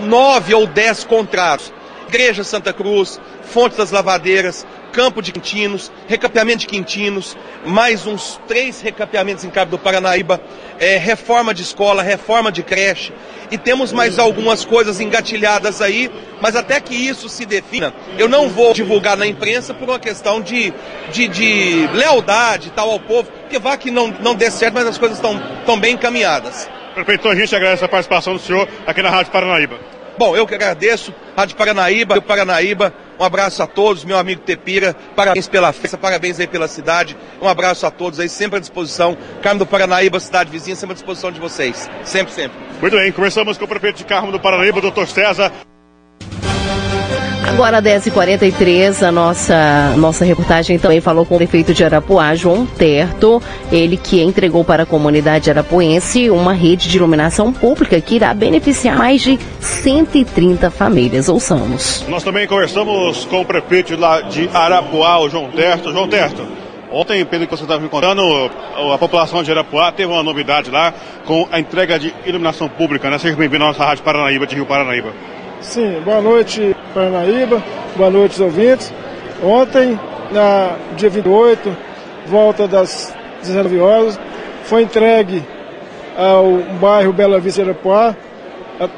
nove 0.00 0.54
ou 0.54 0.66
dez 0.66 1.04
contratos. 1.04 1.72
Igreja 2.08 2.42
Santa 2.42 2.72
Cruz, 2.72 3.20
Fonte 3.50 3.76
das 3.76 3.90
Lavadeiras, 3.90 4.64
Campo 4.92 5.20
de 5.20 5.32
Quintinos, 5.32 5.90
recapeamento 6.06 6.60
de 6.60 6.66
Quintinos, 6.66 7.36
mais 7.66 8.06
uns 8.06 8.40
três 8.46 8.80
recapeamentos 8.80 9.44
em 9.44 9.50
Cabo 9.50 9.72
do 9.72 9.78
Paranaíba, 9.78 10.40
é, 10.78 10.96
reforma 10.96 11.52
de 11.52 11.62
escola, 11.62 12.02
reforma 12.02 12.52
de 12.52 12.62
creche, 12.62 13.12
e 13.50 13.58
temos 13.58 13.92
mais 13.92 14.18
algumas 14.18 14.64
coisas 14.64 15.00
engatilhadas 15.00 15.82
aí, 15.82 16.10
mas 16.40 16.54
até 16.54 16.80
que 16.80 16.94
isso 16.94 17.28
se 17.28 17.44
defina, 17.44 17.92
eu 18.16 18.28
não 18.28 18.48
vou 18.48 18.72
divulgar 18.72 19.16
na 19.16 19.26
imprensa 19.26 19.74
por 19.74 19.88
uma 19.88 19.98
questão 19.98 20.40
de, 20.40 20.72
de, 21.12 21.26
de 21.26 21.88
lealdade 21.92 22.70
tal 22.70 22.90
ao 22.90 23.00
povo, 23.00 23.30
porque 23.42 23.58
vá 23.58 23.76
que 23.76 23.90
não, 23.90 24.08
não 24.20 24.34
dê 24.34 24.50
certo, 24.50 24.74
mas 24.74 24.86
as 24.86 24.98
coisas 24.98 25.18
estão 25.18 25.78
bem 25.78 25.94
encaminhadas. 25.94 26.68
Prefeito, 26.94 27.28
a 27.28 27.34
gente 27.34 27.54
agradece 27.54 27.84
a 27.84 27.88
participação 27.88 28.32
do 28.32 28.38
senhor 28.38 28.68
aqui 28.86 29.02
na 29.02 29.10
Rádio 29.10 29.32
Paranaíba. 29.32 29.78
Bom, 30.18 30.36
eu 30.36 30.46
que 30.46 30.54
agradeço, 30.54 31.14
Rádio 31.36 31.56
Paranaíba, 31.56 32.14
Rio 32.14 32.22
Paranaíba, 32.22 32.92
um 33.20 33.24
abraço 33.24 33.62
a 33.62 33.66
todos, 33.66 34.02
meu 34.02 34.16
amigo 34.16 34.40
Tepira, 34.40 34.96
parabéns 35.14 35.46
pela 35.46 35.70
festa, 35.74 35.98
parabéns 35.98 36.40
aí 36.40 36.46
pela 36.46 36.66
cidade, 36.66 37.14
um 37.40 37.46
abraço 37.46 37.86
a 37.86 37.90
todos 37.90 38.18
aí, 38.18 38.30
sempre 38.30 38.56
à 38.56 38.60
disposição, 38.60 39.14
Carmo 39.42 39.58
do 39.58 39.66
Paranaíba, 39.66 40.18
cidade 40.18 40.50
vizinha, 40.50 40.74
sempre 40.74 40.92
à 40.92 40.94
disposição 40.94 41.30
de 41.30 41.38
vocês, 41.38 41.90
sempre, 42.02 42.32
sempre. 42.32 42.58
Muito 42.80 42.96
bem, 42.96 43.12
conversamos 43.12 43.58
com 43.58 43.66
o 43.66 43.68
prefeito 43.68 43.98
de 43.98 44.04
Carmo 44.06 44.32
do 44.32 44.40
Paranaíba, 44.40 44.80
doutor 44.80 45.06
César. 45.06 45.52
Agora 47.60 47.82
10h43, 47.82 49.02
a 49.02 49.12
nossa, 49.12 49.94
nossa 49.96 50.24
reportagem 50.24 50.78
também 50.78 51.00
falou 51.00 51.26
com 51.26 51.34
o 51.34 51.38
prefeito 51.38 51.74
de 51.74 51.84
Arapuá, 51.84 52.34
João 52.34 52.64
Terto, 52.64 53.42
ele 53.70 53.96
que 53.98 54.22
entregou 54.22 54.64
para 54.64 54.84
a 54.84 54.86
comunidade 54.86 55.50
arapuense 55.50 56.30
uma 56.30 56.54
rede 56.54 56.88
de 56.88 56.96
iluminação 56.96 57.52
pública 57.52 58.00
que 58.00 58.16
irá 58.16 58.32
beneficiar 58.32 58.96
mais 58.96 59.20
de 59.20 59.38
130 59.60 60.70
famílias. 60.70 61.28
Ouçamos. 61.28 62.02
Nós 62.08 62.22
também 62.22 62.46
conversamos 62.46 63.26
com 63.26 63.42
o 63.42 63.44
prefeito 63.44 63.94
de 64.30 64.48
Arapuá, 64.54 65.18
o 65.18 65.28
João 65.28 65.50
Terto. 65.50 65.92
João 65.92 66.08
Terto, 66.08 66.46
Ontem, 66.92 67.24
pelo 67.24 67.46
que 67.46 67.50
você 67.50 67.62
estava 67.62 67.80
me 67.80 67.88
contando, 67.88 68.22
a 68.92 68.98
população 68.98 69.44
de 69.44 69.50
Arapuá 69.52 69.92
teve 69.92 70.10
uma 70.10 70.24
novidade 70.24 70.72
lá 70.72 70.92
com 71.24 71.46
a 71.52 71.60
entrega 71.60 71.98
de 72.00 72.12
iluminação 72.26 72.68
pública, 72.68 73.08
né? 73.08 73.16
Seja 73.16 73.36
bem-vindo 73.36 73.62
à 73.62 73.68
nossa 73.68 73.84
Rádio 73.84 74.02
Paranaíba, 74.02 74.44
de 74.44 74.56
Rio 74.56 74.66
Paranaíba. 74.66 75.12
Sim, 75.60 76.00
boa 76.02 76.22
noite, 76.22 76.74
Paranaíba, 76.94 77.62
boa 77.94 78.08
noite, 78.08 78.32
os 78.32 78.40
ouvintes. 78.40 78.92
Ontem, 79.42 80.00
na 80.32 80.74
dia 80.96 81.10
28, 81.10 81.76
volta 82.26 82.66
das 82.66 83.14
19 83.42 83.78
horas, 83.78 84.18
foi 84.64 84.82
entregue 84.82 85.44
ao 86.16 86.46
bairro 86.80 87.12
Bela 87.12 87.38
Vista 87.38 87.60
Arapuá, 87.60 88.16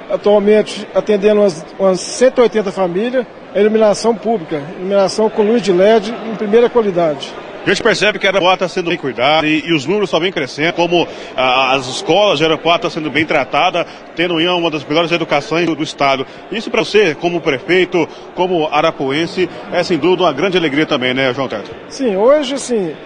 atualmente 0.09 0.87
atendendo 0.95 1.40
umas, 1.40 1.66
umas 1.76 2.00
180 2.00 2.71
famílias, 2.71 3.26
a 3.52 3.59
iluminação 3.59 4.14
pública, 4.14 4.62
iluminação 4.78 5.28
com 5.28 5.42
luz 5.42 5.62
de 5.62 5.73
LED 5.73 6.14
em 6.31 6.37
primeira 6.37 6.71
qualidade. 6.71 7.35
A 7.64 7.69
gente 7.69 7.83
percebe 7.83 8.19
que 8.19 8.26
a 8.26 8.31
Arapuá 8.31 8.54
está 8.54 8.69
sendo 8.69 8.90
bem 8.90 8.99
cuidada 8.99 9.47
e, 9.47 9.64
e, 9.64 9.73
os 9.73 9.87
números 9.87 10.11
só 10.11 10.19
vêm 10.19 10.33
crescendo, 10.33 10.73
como 10.73 11.07
ah, 11.37 11.75
as 11.75 11.87
escolas 11.87 12.38
de 12.38 12.45
Arapuá 12.45 12.75
estão 12.75 12.90
sendo 12.90 13.09
bem 13.09 13.25
tratadas, 13.25 13.87
tendo 14.16 14.35
uma 14.35 14.69
das 14.69 14.85
melhores 14.85 15.12
educações 15.12 15.64
do, 15.66 15.76
do 15.76 15.83
Estado. 15.85 16.26
Isso 16.50 16.71
para 16.73 16.85
você, 16.85 17.14
como 17.14 17.40
prefeito, 17.40 18.09
como 18.35 18.66
arapuense, 18.66 19.49
é 19.73 19.81
sem 19.85 19.97
dúvida 19.97 20.25
uma 20.25 20.33
grande 20.33 20.59
alegria 20.59 20.87
também, 20.87 21.14
né, 21.14 21.33
João 21.33 21.47
Teto? 21.47 21.71
Sim, 21.88 22.16
hoje, 22.16 22.59
sim, 22.59 22.97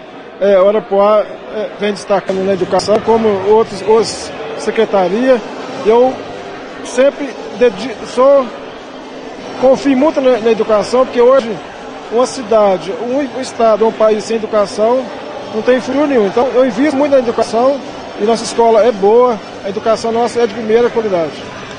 é, 0.41 0.55
Arapuá 0.55 1.23
é, 1.53 1.69
vem 1.79 1.91
destacando 1.91 2.43
na 2.43 2.53
educação, 2.53 2.99
como 3.01 3.27
outras 3.47 4.31
secretarias. 4.57 5.39
Eu 5.85 6.11
sempre 6.83 7.29
sou, 8.07 8.43
confio 9.61 9.95
muito 9.95 10.19
na, 10.19 10.39
na 10.39 10.51
educação, 10.51 11.05
porque 11.05 11.21
hoje 11.21 11.47
uma 12.11 12.25
cidade, 12.25 12.91
um 12.91 13.41
estado, 13.41 13.87
um 13.87 13.91
país 13.91 14.23
sem 14.23 14.37
educação, 14.37 15.03
não 15.53 15.61
tem 15.61 15.79
frio 15.79 16.07
nenhum. 16.07 16.27
Então 16.27 16.47
eu 16.53 16.65
invisto 16.65 16.95
muito 16.95 17.11
na 17.11 17.19
educação 17.19 17.79
e 18.19 18.23
nossa 18.23 18.43
escola 18.43 18.83
é 18.83 18.91
boa, 18.91 19.39
a 19.63 19.69
educação 19.69 20.11
nossa 20.11 20.41
é 20.41 20.47
de 20.47 20.53
primeira 20.53 20.89
qualidade. 20.89 21.33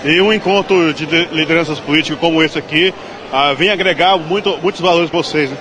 E 0.05 0.21
um 0.21 0.33
encontro 0.33 0.95
de 0.95 1.07
lideranças 1.33 1.81
políticas 1.81 2.19
como 2.21 2.43
esse 2.43 2.59
aqui 2.59 2.95
ah, 3.33 3.53
vem 3.53 3.71
agregar 3.71 4.17
muito, 4.17 4.57
muitos 4.63 4.81
valores 4.81 5.11
para 5.11 5.19
vocês, 5.19 5.51
né? 5.51 5.57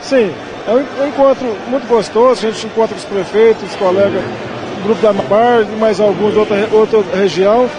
Sim, 0.00 0.32
é 0.66 0.72
um, 0.72 1.08
encontro 1.08 1.56
muito 1.68 1.86
gostoso, 1.86 2.46
a 2.46 2.50
gente 2.50 2.66
encontra 2.66 2.94
com 2.94 3.00
os 3.00 3.04
prefeitos, 3.04 3.70
os 3.70 3.76
colegas 3.76 4.22
do 4.22 4.84
grupo 4.84 5.00
da 5.00 5.12
Mapar 5.12 5.62
e 5.62 5.76
mais 5.76 6.00
alguns 6.00 6.32
de 6.32 6.38
outra, 6.38 6.68
outra 6.72 7.02
região. 7.14 7.70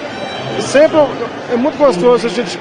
Sempre 0.59 0.97
é 1.51 1.55
muito 1.55 1.77
gostoso 1.77 2.27
a 2.27 2.29
gente 2.29 2.57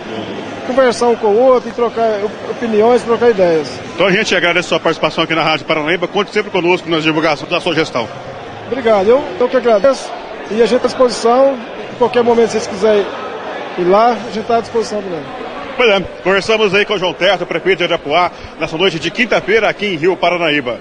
conversar 0.75 1.09
um 1.09 1.17
com 1.17 1.29
o 1.29 1.39
outro 1.39 1.69
e 1.69 1.73
trocar 1.73 2.21
opiniões, 2.51 3.03
trocar 3.03 3.31
ideias. 3.31 3.69
Então 3.95 4.07
a 4.07 4.13
gente 4.13 4.35
agradece 4.35 4.67
a 4.67 4.69
sua 4.71 4.81
participação 4.81 5.25
aqui 5.25 5.35
na 5.35 5.43
Rádio 5.43 5.67
Paranaíba. 5.67 6.09
Conte 6.09 6.31
sempre 6.31 6.51
conosco 6.51 6.89
nas 6.89 7.03
divulgações 7.03 7.51
da 7.51 7.61
sua 7.61 7.75
gestão. 7.75 8.09
Obrigado, 8.67 9.09
eu, 9.09 9.23
eu 9.39 9.49
que 9.49 9.57
agradeço 9.57 10.11
e 10.51 10.63
a 10.63 10.67
gente 10.67 10.77
está 10.77 10.87
à 10.87 10.91
disposição. 10.91 11.59
Em 11.93 11.97
qualquer 11.97 12.23
momento, 12.23 12.49
se 12.49 12.59
vocês 12.59 12.67
quiserem 12.67 13.07
ir 13.79 13.85
lá, 13.85 14.13
a 14.13 14.31
gente 14.31 14.41
está 14.41 14.57
à 14.57 14.61
disposição 14.61 15.03
também. 15.03 15.23
Pois 15.77 15.91
é, 15.91 16.01
conversamos 16.23 16.75
aí 16.75 16.85
com 16.85 16.95
o 16.95 16.99
João 16.99 17.15
Terto, 17.15 17.47
prefeito 17.47 17.79
de 17.79 17.85
Arapuá, 17.85 18.31
nessa 18.61 18.77
noite 18.77 18.99
de 18.99 19.11
quinta-feira 19.11 19.69
aqui 19.69 19.87
em 19.87 19.97
Rio 19.97 20.17
Paranaíba. 20.17 20.79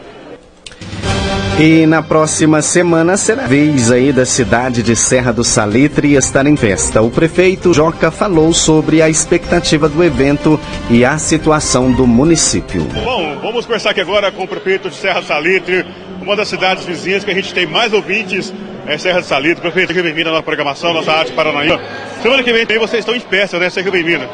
E 1.60 1.86
na 1.86 2.01
próxima 2.01 2.62
semana 2.62 3.15
será 3.17 3.46
vez 3.46 3.91
aí 3.91 4.12
da 4.12 4.25
cidade 4.25 4.81
de 4.81 4.96
Serra 4.96 5.31
do 5.31 5.43
Salitre 5.43 6.15
estar 6.15 6.48
em 6.48 6.55
festa. 6.55 7.01
O 7.01 7.12
prefeito 7.12 7.74
Joca 7.74 8.10
falou 8.10 8.51
sobre 8.51 9.01
a 9.01 9.10
expectativa 9.10 9.88
do 9.88 10.03
evento 10.03 10.60
e 10.89 11.05
a 11.05 11.17
situação 11.20 11.91
do 11.91 12.08
município. 12.08 12.81
Bom, 13.03 13.38
vamos 13.41 13.65
conversar 13.65 13.91
aqui 13.91 14.01
agora 14.01 14.31
com 14.31 14.43
o 14.43 14.48
prefeito 14.48 14.89
de 14.89 14.96
Serra 14.96 15.20
do 15.20 15.27
Salitre, 15.27 15.86
uma 16.22 16.36
das 16.36 16.48
cidades 16.48 16.86
vizinhas 16.86 17.24
que 17.24 17.31
a 17.31 17.34
gente 17.36 17.53
tem 17.53 17.67
mais 17.67 17.93
ouvintes 17.93 18.51
é 18.88 18.98
Serra 18.98 19.22
do 19.22 19.25
Salitre. 19.27 19.62
Prefeito, 19.62 19.89
seja 19.89 20.03
bem-vindo 20.03 20.29
à 20.29 20.31
nossa 20.31 20.43
programação, 20.43 20.93
nossa 20.93 21.12
arte 21.12 21.31
Paranaíba. 21.34 21.79
Semana 22.24 22.41
que 22.41 22.51
vem 22.51 22.65
também 22.65 22.79
vocês 22.79 23.01
estão 23.01 23.15
em 23.15 23.20
festa, 23.20 23.60
né? 23.60 23.70
Seja 23.70 23.91
bem-vindo. 23.91 24.27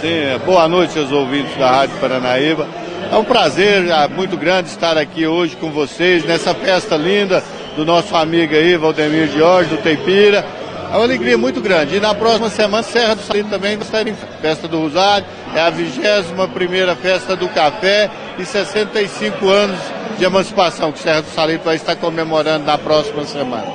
Sim, 0.00 0.38
boa 0.46 0.68
noite 0.68 0.98
aos 0.98 1.10
ouvintes 1.10 1.56
da 1.56 1.70
Rádio 1.70 1.96
Paranaíba. 2.00 2.66
É 3.10 3.16
um 3.16 3.24
prazer 3.24 3.88
é 3.88 4.06
muito 4.06 4.36
grande 4.36 4.68
estar 4.68 4.96
aqui 4.96 5.26
hoje 5.26 5.56
com 5.56 5.72
vocês, 5.72 6.24
nessa 6.24 6.54
festa 6.54 6.96
linda 6.96 7.42
do 7.74 7.84
nosso 7.84 8.14
amigo 8.14 8.54
aí, 8.54 8.76
Valdemir 8.76 9.28
Jorge, 9.32 9.70
do 9.70 9.78
Teipira. 9.78 10.46
É 10.92 10.94
uma 10.94 11.02
alegria 11.02 11.36
muito 11.36 11.60
grande. 11.60 11.96
E 11.96 12.00
na 12.00 12.14
próxima 12.14 12.48
semana, 12.48 12.84
Serra 12.84 13.16
do 13.16 13.22
Salito 13.22 13.50
também 13.50 13.76
vai 13.76 13.84
estar 13.84 14.06
em 14.06 14.14
festa 14.40 14.68
do 14.68 14.78
Rosário. 14.78 15.26
É 15.56 15.60
a 15.60 15.70
21 15.70 16.48
primeira 16.54 16.94
festa 16.94 17.34
do 17.34 17.48
café 17.48 18.08
e 18.38 18.44
65 18.44 19.48
anos 19.48 19.78
de 20.16 20.24
emancipação 20.24 20.92
que 20.92 21.00
Serra 21.00 21.22
do 21.22 21.30
Salito 21.30 21.64
vai 21.64 21.74
estar 21.74 21.96
comemorando 21.96 22.64
na 22.64 22.78
próxima 22.78 23.24
semana. 23.24 23.66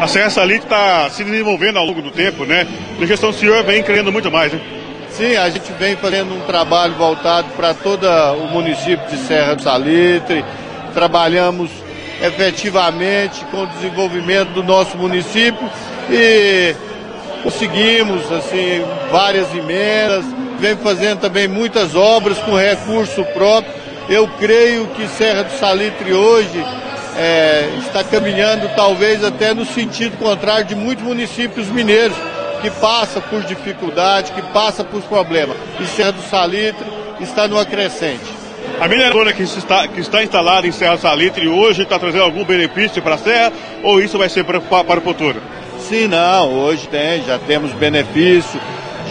A 0.00 0.08
Serra 0.08 0.30
Salito 0.30 0.64
está 0.64 1.10
se 1.10 1.22
desenvolvendo 1.22 1.76
ao 1.76 1.84
longo 1.84 2.00
do 2.00 2.10
tempo, 2.10 2.46
né? 2.46 2.66
A 2.98 3.04
gestão 3.04 3.30
do 3.30 3.36
senhor 3.36 3.62
vem 3.62 3.82
crescendo 3.82 4.10
muito 4.10 4.30
mais, 4.30 4.50
né? 4.54 4.79
Sim, 5.12 5.36
a 5.36 5.50
gente 5.50 5.72
vem 5.72 5.96
fazendo 5.96 6.34
um 6.34 6.40
trabalho 6.40 6.94
voltado 6.94 7.48
para 7.56 7.74
todo 7.74 8.06
o 8.06 8.48
município 8.48 9.06
de 9.08 9.16
Serra 9.18 9.56
do 9.56 9.62
Salitre. 9.62 10.44
Trabalhamos 10.94 11.70
efetivamente 12.22 13.44
com 13.46 13.64
o 13.64 13.66
desenvolvimento 13.66 14.50
do 14.50 14.62
nosso 14.62 14.96
município 14.96 15.68
e 16.08 16.74
conseguimos 17.42 18.30
assim 18.30 18.84
várias 19.10 19.52
emendas, 19.54 20.24
vem 20.58 20.76
fazendo 20.76 21.20
também 21.20 21.48
muitas 21.48 21.94
obras 21.94 22.38
com 22.38 22.54
recurso 22.54 23.24
próprio. 23.32 23.72
Eu 24.08 24.28
creio 24.38 24.86
que 24.88 25.08
Serra 25.08 25.44
do 25.44 25.58
Salitre 25.58 26.12
hoje 26.12 26.64
é, 27.16 27.68
está 27.78 28.04
caminhando 28.04 28.68
talvez 28.76 29.24
até 29.24 29.52
no 29.54 29.64
sentido 29.64 30.16
contrário 30.18 30.66
de 30.66 30.74
muitos 30.74 31.04
municípios 31.04 31.68
mineiros 31.68 32.16
que 32.60 32.70
passa 32.70 33.20
por 33.20 33.42
dificuldade, 33.42 34.32
que 34.32 34.42
passa 34.42 34.84
por 34.84 35.02
problemas. 35.02 35.56
E 35.80 35.86
Serra 35.86 36.12
do 36.12 36.22
Salitre 36.22 36.86
está 37.20 37.48
numa 37.48 37.64
crescente. 37.64 38.40
A 38.80 38.88
mineradora 38.88 39.32
que 39.32 39.42
está, 39.42 39.88
que 39.88 40.00
está 40.00 40.22
instalada 40.22 40.66
em 40.66 40.72
Serra 40.72 40.96
do 40.96 41.02
Salitre 41.02 41.48
hoje 41.48 41.82
está 41.82 41.98
trazendo 41.98 42.24
algum 42.24 42.44
benefício 42.44 43.02
para 43.02 43.14
a 43.14 43.18
Serra 43.18 43.52
ou 43.82 44.00
isso 44.00 44.18
vai 44.18 44.28
ser 44.28 44.44
para, 44.44 44.60
para 44.60 45.00
o 45.00 45.02
futuro? 45.02 45.40
Sim, 45.78 46.06
não, 46.06 46.52
hoje 46.54 46.88
tem, 46.88 47.22
já 47.24 47.38
temos 47.38 47.72
benefício, 47.72 48.60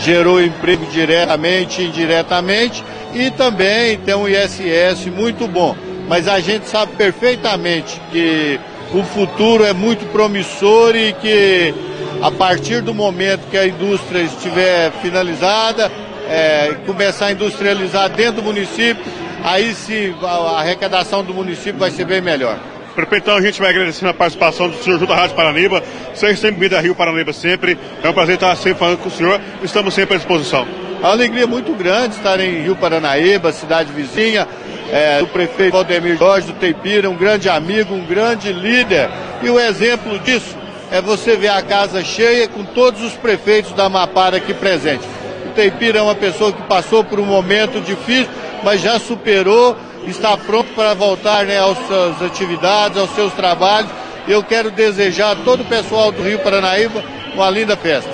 gerou 0.03 0.41
emprego 0.41 0.85
diretamente 0.87 1.81
e 1.81 1.87
indiretamente 1.87 2.83
e 3.13 3.29
também 3.31 3.97
tem 3.97 4.15
um 4.15 4.27
ISS 4.27 5.07
muito 5.07 5.47
bom. 5.47 5.75
Mas 6.07 6.27
a 6.27 6.39
gente 6.39 6.67
sabe 6.67 6.93
perfeitamente 6.95 7.99
que 8.11 8.59
o 8.93 9.03
futuro 9.03 9.63
é 9.63 9.73
muito 9.73 10.05
promissor 10.11 10.95
e 10.95 11.13
que 11.13 11.73
a 12.21 12.31
partir 12.31 12.81
do 12.81 12.93
momento 12.93 13.49
que 13.49 13.57
a 13.57 13.65
indústria 13.65 14.21
estiver 14.21 14.91
finalizada, 15.01 15.91
é, 16.27 16.75
começar 16.85 17.27
a 17.27 17.31
industrializar 17.31 18.09
dentro 18.09 18.41
do 18.41 18.43
município, 18.43 19.03
aí 19.43 19.73
sim 19.73 20.13
a 20.21 20.59
arrecadação 20.59 21.23
do 21.23 21.33
município 21.33 21.79
vai 21.79 21.91
ser 21.91 22.05
bem 22.05 22.21
melhor. 22.21 22.59
Prefeito, 22.93 23.23
então 23.23 23.37
a 23.37 23.41
gente 23.41 23.61
vai 23.61 23.69
agradecendo 23.69 24.09
a 24.09 24.13
participação 24.13 24.69
do 24.69 24.75
senhor 24.83 24.99
junto 24.99 25.13
à 25.13 25.15
Rádio 25.15 25.35
Paranaíba. 25.35 25.81
Seja 26.13 26.35
sempre 26.35 26.59
bem 26.59 26.69
da 26.69 26.81
Rio 26.81 26.93
Paranaíba 26.93 27.31
sempre. 27.31 27.77
É 28.03 28.09
um 28.09 28.13
prazer 28.13 28.35
estar 28.35 28.53
sempre 28.57 28.79
falando 28.79 28.97
com 28.97 29.07
o 29.07 29.11
senhor. 29.11 29.39
Estamos 29.63 29.93
sempre 29.93 30.15
à 30.15 30.17
disposição. 30.17 30.67
É 31.01 31.05
uma 31.05 31.11
alegria 31.11 31.47
muito 31.47 31.71
grande 31.73 32.17
estar 32.17 32.41
em 32.41 32.63
Rio 32.63 32.75
Paranaíba, 32.75 33.53
cidade 33.53 33.93
vizinha, 33.93 34.45
é, 34.91 35.19
do 35.19 35.27
prefeito 35.27 35.71
Valdemir 35.71 36.17
Jorge 36.17 36.47
do 36.47 36.53
Teipira, 36.53 37.09
um 37.09 37.15
grande 37.15 37.47
amigo, 37.47 37.93
um 37.93 38.05
grande 38.05 38.51
líder. 38.51 39.09
E 39.41 39.49
o 39.49 39.57
exemplo 39.57 40.19
disso 40.19 40.58
é 40.91 41.01
você 41.01 41.35
ver 41.35 41.49
a 41.49 41.61
casa 41.61 42.03
cheia 42.03 42.47
com 42.47 42.63
todos 42.63 43.01
os 43.01 43.13
prefeitos 43.13 43.71
da 43.73 43.85
Amapara 43.85 44.37
aqui 44.37 44.53
presentes. 44.53 45.07
O 45.45 45.49
Teipira 45.51 45.99
é 45.99 46.01
uma 46.01 46.15
pessoa 46.15 46.51
que 46.51 46.61
passou 46.63 47.03
por 47.03 47.19
um 47.19 47.25
momento 47.25 47.79
difícil, 47.81 48.29
mas 48.63 48.81
já 48.81 48.99
superou, 48.99 49.75
está 50.05 50.35
pronto 50.37 50.73
para 50.73 50.93
voltar 50.93 51.45
né, 51.45 51.59
às 51.59 51.77
suas 51.87 52.21
atividades, 52.21 52.97
aos 52.97 53.11
seus 53.11 53.33
trabalhos. 53.33 53.91
Eu 54.27 54.43
quero 54.43 54.71
desejar 54.71 55.31
a 55.31 55.35
todo 55.35 55.61
o 55.61 55.65
pessoal 55.65 56.11
do 56.11 56.21
Rio 56.23 56.39
Paranaíba 56.39 57.03
uma 57.33 57.49
linda 57.49 57.75
festa. 57.75 58.09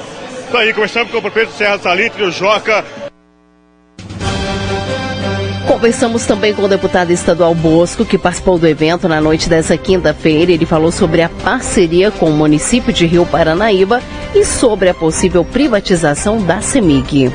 Isso 0.48 0.56
aí, 0.56 0.74
começamos 0.74 1.12
com 1.12 1.18
o 1.18 1.22
prefeito 1.22 1.52
Serra 1.54 1.80
Salitre, 1.80 2.24
o 2.24 2.32
Joca. 2.32 3.05
Conversamos 5.86 6.26
também 6.26 6.52
com 6.52 6.64
o 6.64 6.68
deputado 6.68 7.12
estadual 7.12 7.54
Bosco, 7.54 8.04
que 8.04 8.18
participou 8.18 8.58
do 8.58 8.68
evento 8.68 9.08
na 9.08 9.22
noite 9.22 9.48
dessa 9.48 9.78
quinta-feira. 9.78 10.52
Ele 10.52 10.66
falou 10.66 10.92
sobre 10.92 11.22
a 11.22 11.30
parceria 11.30 12.10
com 12.10 12.26
o 12.26 12.34
município 12.34 12.92
de 12.92 13.06
Rio 13.06 13.24
Paranaíba 13.24 14.02
e 14.34 14.44
sobre 14.44 14.90
a 14.90 14.96
possível 14.96 15.46
privatização 15.46 16.44
da 16.44 16.60
CEMIG. 16.60 17.32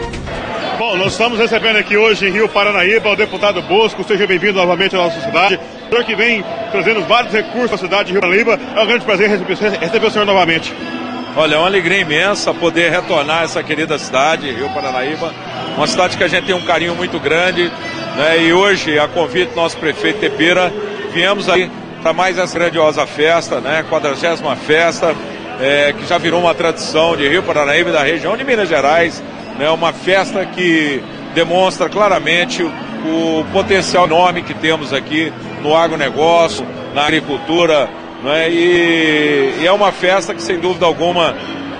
Bom, 0.76 0.96
nós 0.96 1.12
estamos 1.12 1.38
recebendo 1.38 1.76
aqui 1.76 1.96
hoje 1.96 2.26
em 2.26 2.32
Rio 2.32 2.48
Paranaíba 2.48 3.10
o 3.10 3.14
deputado 3.14 3.62
Bosco. 3.62 4.02
Seja 4.02 4.26
bem-vindo 4.26 4.54
novamente 4.54 4.96
à 4.96 4.98
nossa 4.98 5.20
cidade. 5.20 5.60
O 5.86 5.90
senhor 5.90 6.04
que 6.04 6.16
vem 6.16 6.44
trazendo 6.72 7.06
vários 7.06 7.32
recursos 7.32 7.68
para 7.68 7.76
a 7.76 7.78
cidade 7.78 8.06
de 8.08 8.12
Rio 8.14 8.20
Paranaíba. 8.20 8.58
É 8.74 8.82
um 8.82 8.86
grande 8.86 9.04
prazer 9.04 9.28
receber, 9.28 9.78
receber 9.78 10.06
o 10.08 10.10
senhor 10.10 10.24
novamente. 10.24 10.74
Olha, 11.36 11.54
é 11.54 11.58
uma 11.58 11.68
alegria 11.68 12.00
imensa 12.00 12.52
poder 12.52 12.90
retornar 12.90 13.42
a 13.42 13.44
essa 13.44 13.62
querida 13.62 13.96
cidade, 13.96 14.50
Rio 14.50 14.68
Paranaíba. 14.70 15.32
Uma 15.76 15.86
cidade 15.86 16.16
que 16.16 16.24
a 16.24 16.28
gente 16.28 16.46
tem 16.46 16.54
um 16.54 16.64
carinho 16.64 16.94
muito 16.94 17.18
grande, 17.18 17.70
né? 18.16 18.42
E 18.42 18.52
hoje, 18.52 18.98
a 18.98 19.08
convite 19.08 19.50
do 19.50 19.56
nosso 19.56 19.76
prefeito 19.76 20.20
Tepira, 20.20 20.72
viemos 21.12 21.48
aí 21.48 21.70
para 22.02 22.12
mais 22.12 22.38
essa 22.38 22.58
grandiosa 22.58 23.06
festa, 23.06 23.60
né? 23.60 23.84
Quadragésima 23.88 24.56
festa, 24.56 25.14
é, 25.60 25.92
que 25.92 26.06
já 26.06 26.18
virou 26.18 26.40
uma 26.40 26.54
tradição 26.54 27.16
de 27.16 27.28
Rio 27.28 27.42
Paranaíba 27.42 27.90
e 27.90 27.92
da 27.92 28.02
região 28.02 28.36
de 28.36 28.44
Minas 28.44 28.68
Gerais. 28.68 29.22
Né? 29.58 29.68
Uma 29.70 29.92
festa 29.92 30.44
que 30.44 31.02
demonstra 31.34 31.88
claramente 31.88 32.62
o, 32.62 32.68
o 32.68 33.46
potencial 33.52 34.06
enorme 34.06 34.42
que 34.42 34.54
temos 34.54 34.92
aqui 34.92 35.32
no 35.62 35.76
agronegócio, 35.76 36.66
na 36.94 37.02
agricultura, 37.02 37.88
né? 38.22 38.50
E, 38.50 39.60
e, 39.60 39.66
é 39.66 39.72
uma 39.72 39.92
festa 39.92 40.34
que, 40.34 40.42
sem 40.42 40.58
dúvida 40.58 40.84
alguma, 40.84 41.34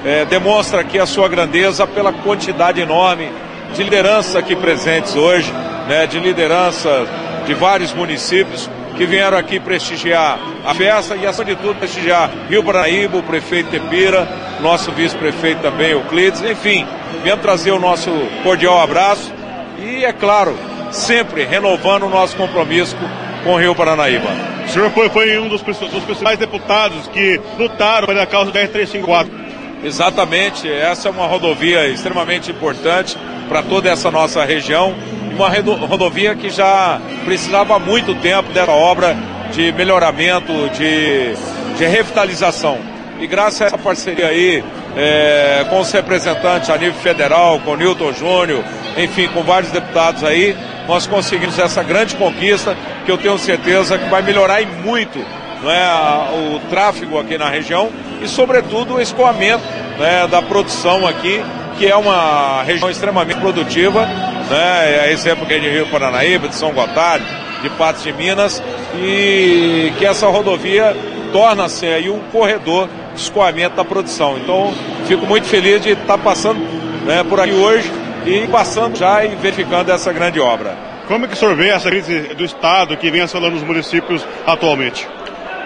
é, 0.05 0.25
demonstra 0.25 0.81
aqui 0.81 0.99
a 0.99 1.07
sua 1.07 1.29
grandeza 1.29 1.87
pela 1.87 2.13
quantidade 2.13 2.81
enorme 2.81 3.31
de 3.75 3.83
lideranças 3.83 4.37
aqui 4.37 4.57
presentes 4.57 5.17
hoje, 5.17 5.53
né, 5.89 6.07
de 6.07 6.19
liderança 6.19 7.07
de 7.47 7.55
vários 7.55 7.93
municípios 7.93 8.69
que 8.97 9.07
vieram 9.07 9.39
aqui 9.39 9.59
prestigiar 9.59 10.39
a 10.65 10.75
festa 10.75 11.17
e, 11.17 11.27
acima 11.27 11.47
de 11.47 11.57
tudo, 11.57 11.77
prestigiar 11.77 12.31
Rio 12.49 12.63
Paranaíba, 12.63 13.19
o 13.19 13.23
prefeito 13.23 13.71
Tepira, 13.71 14.29
nosso 14.61 14.93
vice-prefeito 14.93 15.63
também, 15.63 15.93
Euclides, 15.93 16.43
enfim, 16.43 16.87
viemos 17.23 17.43
trazer 17.43 17.71
o 17.71 17.79
nosso 17.79 18.11
cordial 18.43 18.81
abraço 18.81 19.33
e, 19.79 20.05
é 20.05 20.13
claro, 20.13 20.55
sempre 20.91 21.45
renovando 21.45 22.05
o 22.05 22.11
nosso 22.11 22.37
compromisso 22.37 22.97
com 23.43 23.55
o 23.55 23.57
Rio 23.57 23.75
Paranaíba. 23.75 24.29
O 24.67 24.69
senhor 24.69 24.91
foi, 24.91 25.09
foi 25.09 25.39
um 25.39 25.49
dos, 25.49 25.63
dos 25.63 26.05
principais 26.05 26.39
deputados 26.39 27.09
que 27.09 27.41
lutaram 27.59 28.07
pela 28.07 28.27
causa 28.27 28.53
da 28.53 28.61
R354. 28.61 29.40
Exatamente, 29.83 30.71
essa 30.71 31.09
é 31.09 31.11
uma 31.11 31.27
rodovia 31.27 31.87
extremamente 31.89 32.51
importante 32.51 33.17
para 33.49 33.63
toda 33.63 33.89
essa 33.89 34.11
nossa 34.11 34.45
região 34.45 34.95
uma 35.41 35.87
rodovia 35.87 36.35
que 36.35 36.51
já 36.51 37.01
precisava 37.25 37.77
há 37.77 37.79
muito 37.79 38.15
tempo 38.17 38.53
dessa 38.53 38.73
obra 38.73 39.17
de 39.53 39.73
melhoramento, 39.73 40.53
de, 40.71 41.35
de 41.79 41.87
revitalização. 41.87 42.79
E 43.19 43.27
graças 43.27 43.63
a 43.63 43.67
essa 43.67 43.79
parceria 43.79 44.27
aí 44.27 44.63
é, 44.97 45.65
com 45.69 45.81
os 45.81 45.91
representantes 45.91 46.69
a 46.69 46.77
nível 46.77 47.01
federal, 47.01 47.59
com 47.61 47.75
Newton 47.75 48.13
Júnior, 48.13 48.63
enfim, 48.97 49.29
com 49.29 49.43
vários 49.43 49.73
deputados 49.73 50.25
aí, 50.25 50.57
nós 50.87 51.07
conseguimos 51.07 51.59
essa 51.59 51.83
grande 51.83 52.17
conquista 52.17 52.77
que 53.07 53.11
eu 53.11 53.17
tenho 53.17 53.39
certeza 53.39 53.99
que 53.99 54.09
vai 54.09 54.23
melhorar 54.23 54.61
e 54.61 54.67
muito 54.67 55.19
não 55.63 55.71
é, 55.71 56.57
o 56.57 56.61
tráfego 56.71 57.19
aqui 57.19 57.37
na 57.37 57.49
região 57.49 57.91
e, 58.21 58.29
sobretudo, 58.29 58.95
o 58.95 59.01
escoamento 59.01 59.65
né, 59.99 60.27
da 60.27 60.43
produção 60.43 61.07
aqui, 61.07 61.43
que 61.79 61.87
é 61.87 61.97
uma 61.97 62.63
região 62.63 62.91
extremamente 62.91 63.39
produtiva, 63.39 64.07
né, 64.51 65.07
é 65.07 65.13
exemplo 65.13 65.47
que 65.47 65.55
é 65.55 65.59
de 65.59 65.69
Rio 65.69 65.87
Paranaíba, 65.87 66.49
de 66.49 66.55
São 66.55 66.73
Gotardo, 66.73 67.25
de 67.63 67.71
Patos 67.71 68.03
de 68.03 68.13
Minas, 68.13 68.63
e 68.97 69.93
que 69.99 70.05
essa 70.05 70.27
rodovia 70.27 70.97
torna-se 71.33 71.87
aí 71.87 72.11
um 72.11 72.21
corredor 72.33 72.89
de 73.15 73.21
escoamento 73.21 73.77
da 73.77 73.85
produção. 73.85 74.39
Então, 74.39 74.73
fico 75.07 75.27
muito 75.27 75.47
feliz 75.47 75.83
de 75.83 75.91
estar 75.91 76.19
passando 76.19 76.59
né, 77.05 77.25
por 77.25 77.41
aqui 77.41 77.53
hoje 77.53 77.91
e 78.27 78.47
passando 78.49 78.97
já 78.97 79.25
e 79.25 79.29
verificando 79.37 79.91
essa 79.91 80.13
grande 80.13 80.41
obra. 80.41 80.77
Como 81.07 81.25
é 81.25 81.29
que 81.29 81.35
o 81.35 81.37
senhor 81.37 81.57
vê 81.57 81.71
essa 81.71 81.89
crise 81.89 82.35
do 82.35 82.45
Estado 82.45 82.97
que 82.97 83.11
vem 83.11 83.21
assolando 83.21 83.57
os 83.57 83.63
municípios 83.63 84.25
atualmente? 84.47 85.09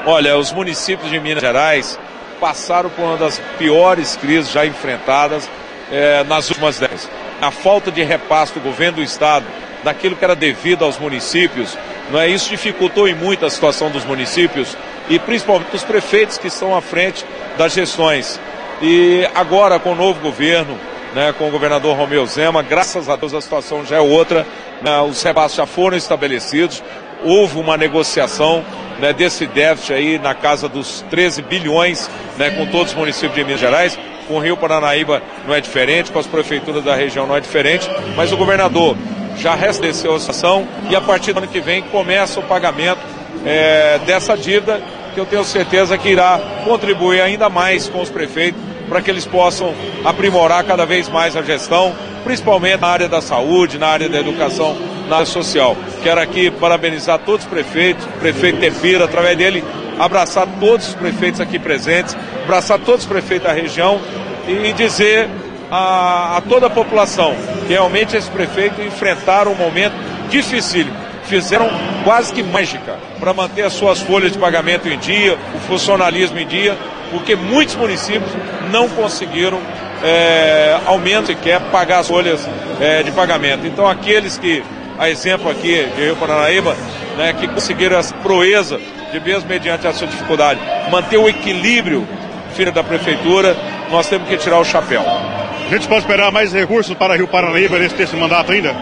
Olha, 0.07 0.37
os 0.37 0.53
municípios 0.53 1.11
de 1.11 1.19
Minas 1.19 1.43
Gerais 1.43 1.99
passaram 2.45 2.91
por 2.91 3.03
uma 3.03 3.17
das 3.17 3.41
piores 3.57 4.17
crises 4.17 4.53
já 4.53 4.67
enfrentadas 4.67 5.49
eh, 5.91 6.23
nas 6.29 6.51
últimas 6.51 6.79
décadas. 6.79 7.09
A 7.41 7.51
falta 7.51 7.91
de 7.91 8.03
repasse 8.03 8.53
do 8.53 8.61
governo 8.61 8.99
do 8.99 9.03
Estado 9.03 9.47
daquilo 9.83 10.15
que 10.15 10.23
era 10.23 10.37
devido 10.37 10.85
aos 10.85 10.99
municípios, 10.99 11.75
não 12.11 12.21
é? 12.21 12.29
isso 12.29 12.51
dificultou 12.51 13.09
em 13.09 13.15
muito 13.15 13.47
a 13.47 13.51
situação 13.51 13.91
dos 13.91 14.05
municípios 14.05 14.77
e 15.09 15.19
principalmente 15.19 15.71
dos 15.71 15.85
prefeitos 15.85 16.37
que 16.37 16.49
estão 16.49 16.77
à 16.77 16.83
frente 16.83 17.25
das 17.57 17.73
gestões. 17.73 18.39
E 18.83 19.27
agora, 19.35 19.79
com 19.79 19.93
o 19.93 19.95
novo 19.95 20.21
governo, 20.21 20.79
né, 21.15 21.33
com 21.39 21.49
o 21.49 21.51
governador 21.51 21.97
Romeu 21.97 22.27
Zema, 22.27 22.61
graças 22.63 23.09
a 23.09 23.17
Deus 23.17 23.33
a 23.33 23.41
situação 23.41 23.87
já 23.87 23.97
é 23.97 24.01
outra, 24.01 24.47
né, 24.83 25.01
os 25.01 25.23
repasses 25.23 25.57
já 25.57 25.65
foram 25.65 25.97
estabelecidos, 25.97 26.83
houve 27.25 27.59
uma 27.59 27.77
negociação 27.77 28.65
né, 29.01 29.13
desse 29.13 29.47
déficit 29.47 29.93
aí 29.93 30.19
na 30.19 30.35
casa 30.35 30.69
dos 30.69 31.05
13 31.11 31.43
bilhões 31.43 32.11
né, 32.39 32.51
com 32.51 32.67
todos 32.67 32.93
os 32.93 32.99
municípios 32.99 33.35
de 33.35 33.45
Minas 33.45 33.61
Gerais. 33.61 33.99
Com 34.29 34.37
o 34.37 34.39
Rio 34.39 34.57
Paranaíba 34.57 35.23
não 35.47 35.55
é 35.55 35.61
diferente, 35.61 36.11
com 36.11 36.19
as 36.19 36.27
prefeituras 36.27 36.83
da 36.83 36.95
região 36.95 37.27
não 37.27 37.37
é 37.37 37.41
diferente, 37.41 37.91
mas 38.17 38.33
o 38.33 38.37
governador 38.37 38.97
já 39.37 39.55
restabeleceu 39.55 40.15
a 40.15 40.21
situação 40.21 40.67
e 40.89 40.97
a 40.97 41.01
partir 41.01 41.33
do 41.33 41.39
ano 41.39 41.49
que 41.49 41.61
vem 41.61 41.83
começa 41.83 42.41
o 42.41 42.43
pagamento 42.43 43.01
é, 43.45 43.99
dessa 44.07 44.37
dívida 44.37 44.81
que 45.13 45.21
eu 45.21 45.27
tenho 45.27 45.45
certeza 45.45 45.99
que 45.99 46.09
irá 46.09 46.41
contribuir 46.65 47.21
ainda 47.21 47.49
mais 47.49 47.89
com 47.89 48.01
os 48.01 48.11
prefeitos 48.11 48.61
para 48.89 49.01
que 49.01 49.11
eles 49.11 49.27
possam 49.27 49.75
aprimorar 50.05 50.65
cada 50.65 50.85
vez 50.85 51.09
mais 51.09 51.37
a 51.37 51.43
gestão, 51.43 51.95
principalmente 52.23 52.81
na 52.81 52.89
área 52.89 53.09
da 53.09 53.21
saúde, 53.21 53.79
na 53.79 53.89
área 53.89 54.09
da 54.09 54.19
educação 54.19 54.77
na 55.09 55.17
área 55.17 55.27
social. 55.27 55.77
Quero 56.03 56.21
aqui 56.21 56.51
parabenizar 56.51 57.19
todos 57.19 57.45
os 57.45 57.51
prefeitos, 57.51 58.07
prefeito 58.19 58.59
Tepira, 58.59 59.05
através 59.05 59.37
dele, 59.37 59.65
abraçar 59.99 60.47
todos 60.59 60.89
os 60.89 60.95
prefeitos 60.95 61.41
aqui 61.41 61.59
presentes, 61.59 62.17
abraçar 62.43 62.79
todos 62.79 63.03
os 63.03 63.07
prefeitos 63.07 63.47
da 63.49 63.55
região 63.55 64.01
e 64.47 64.73
dizer 64.73 65.29
a, 65.71 66.37
a 66.39 66.41
toda 66.43 66.67
a 66.67 66.71
população 66.71 67.35
que 67.67 67.73
realmente 67.73 68.17
esses 68.17 68.29
prefeitos 68.29 68.85
enfrentaram 68.85 69.53
um 69.53 69.57
momento 69.57 69.95
difícil. 70.29 70.87
Fizeram 71.25 71.71
quase 72.05 72.35
que 72.35 72.43
mágica 72.43 72.99
para 73.19 73.33
manter 73.33 73.63
as 73.63 73.73
suas 73.73 74.01
folhas 74.01 74.33
de 74.33 74.39
pagamento 74.39 74.89
em 74.89 74.99
dia, 74.99 75.39
o 75.55 75.59
funcionalismo 75.61 76.39
em 76.39 76.47
dia, 76.47 76.77
porque 77.11 77.35
muitos 77.37 77.75
municípios 77.77 78.31
não 78.71 78.89
conseguiram 78.89 79.61
é, 80.03 80.79
aumento 80.87 81.29
sequer 81.29 81.61
pagar 81.71 82.01
as 82.01 82.09
folhas 82.09 82.49
é, 82.81 83.03
de 83.03 83.11
pagamento. 83.13 83.67
Então 83.67 83.87
aqueles 83.87 84.37
que 84.39 84.63
a 84.99 85.09
exemplo 85.09 85.51
aqui 85.51 85.89
de 85.97 86.05
Rio 86.05 86.17
Paranaíba, 86.17 86.77
né, 87.17 87.33
que 87.33 87.49
conseguiram 87.49 87.99
essa 87.99 88.15
proeza 88.17 88.81
de 89.13 89.21
mesmo 89.21 89.49
mediante 89.49 89.87
a 89.87 89.93
sua 89.93 90.07
dificuldade, 90.07 90.61
manter 90.91 91.17
o 91.17 91.29
equilíbrio 91.29 92.07
filho 92.55 92.73
da 92.73 92.83
prefeitura, 92.83 93.57
nós 93.91 94.09
temos 94.09 94.29
que 94.29 94.37
tirar 94.37 94.59
o 94.59 94.65
chapéu. 94.65 95.03
A 95.03 95.69
gente 95.69 95.89
pode 95.89 96.03
esperar 96.03 96.31
mais 96.31 96.53
recursos 96.53 96.95
para 96.95 97.17
Rio 97.17 97.27
Paranaíba 97.27 97.79
nesse 97.79 97.95
terceiro 97.95 98.21
mandato 98.21 98.53
ainda? 98.53 98.75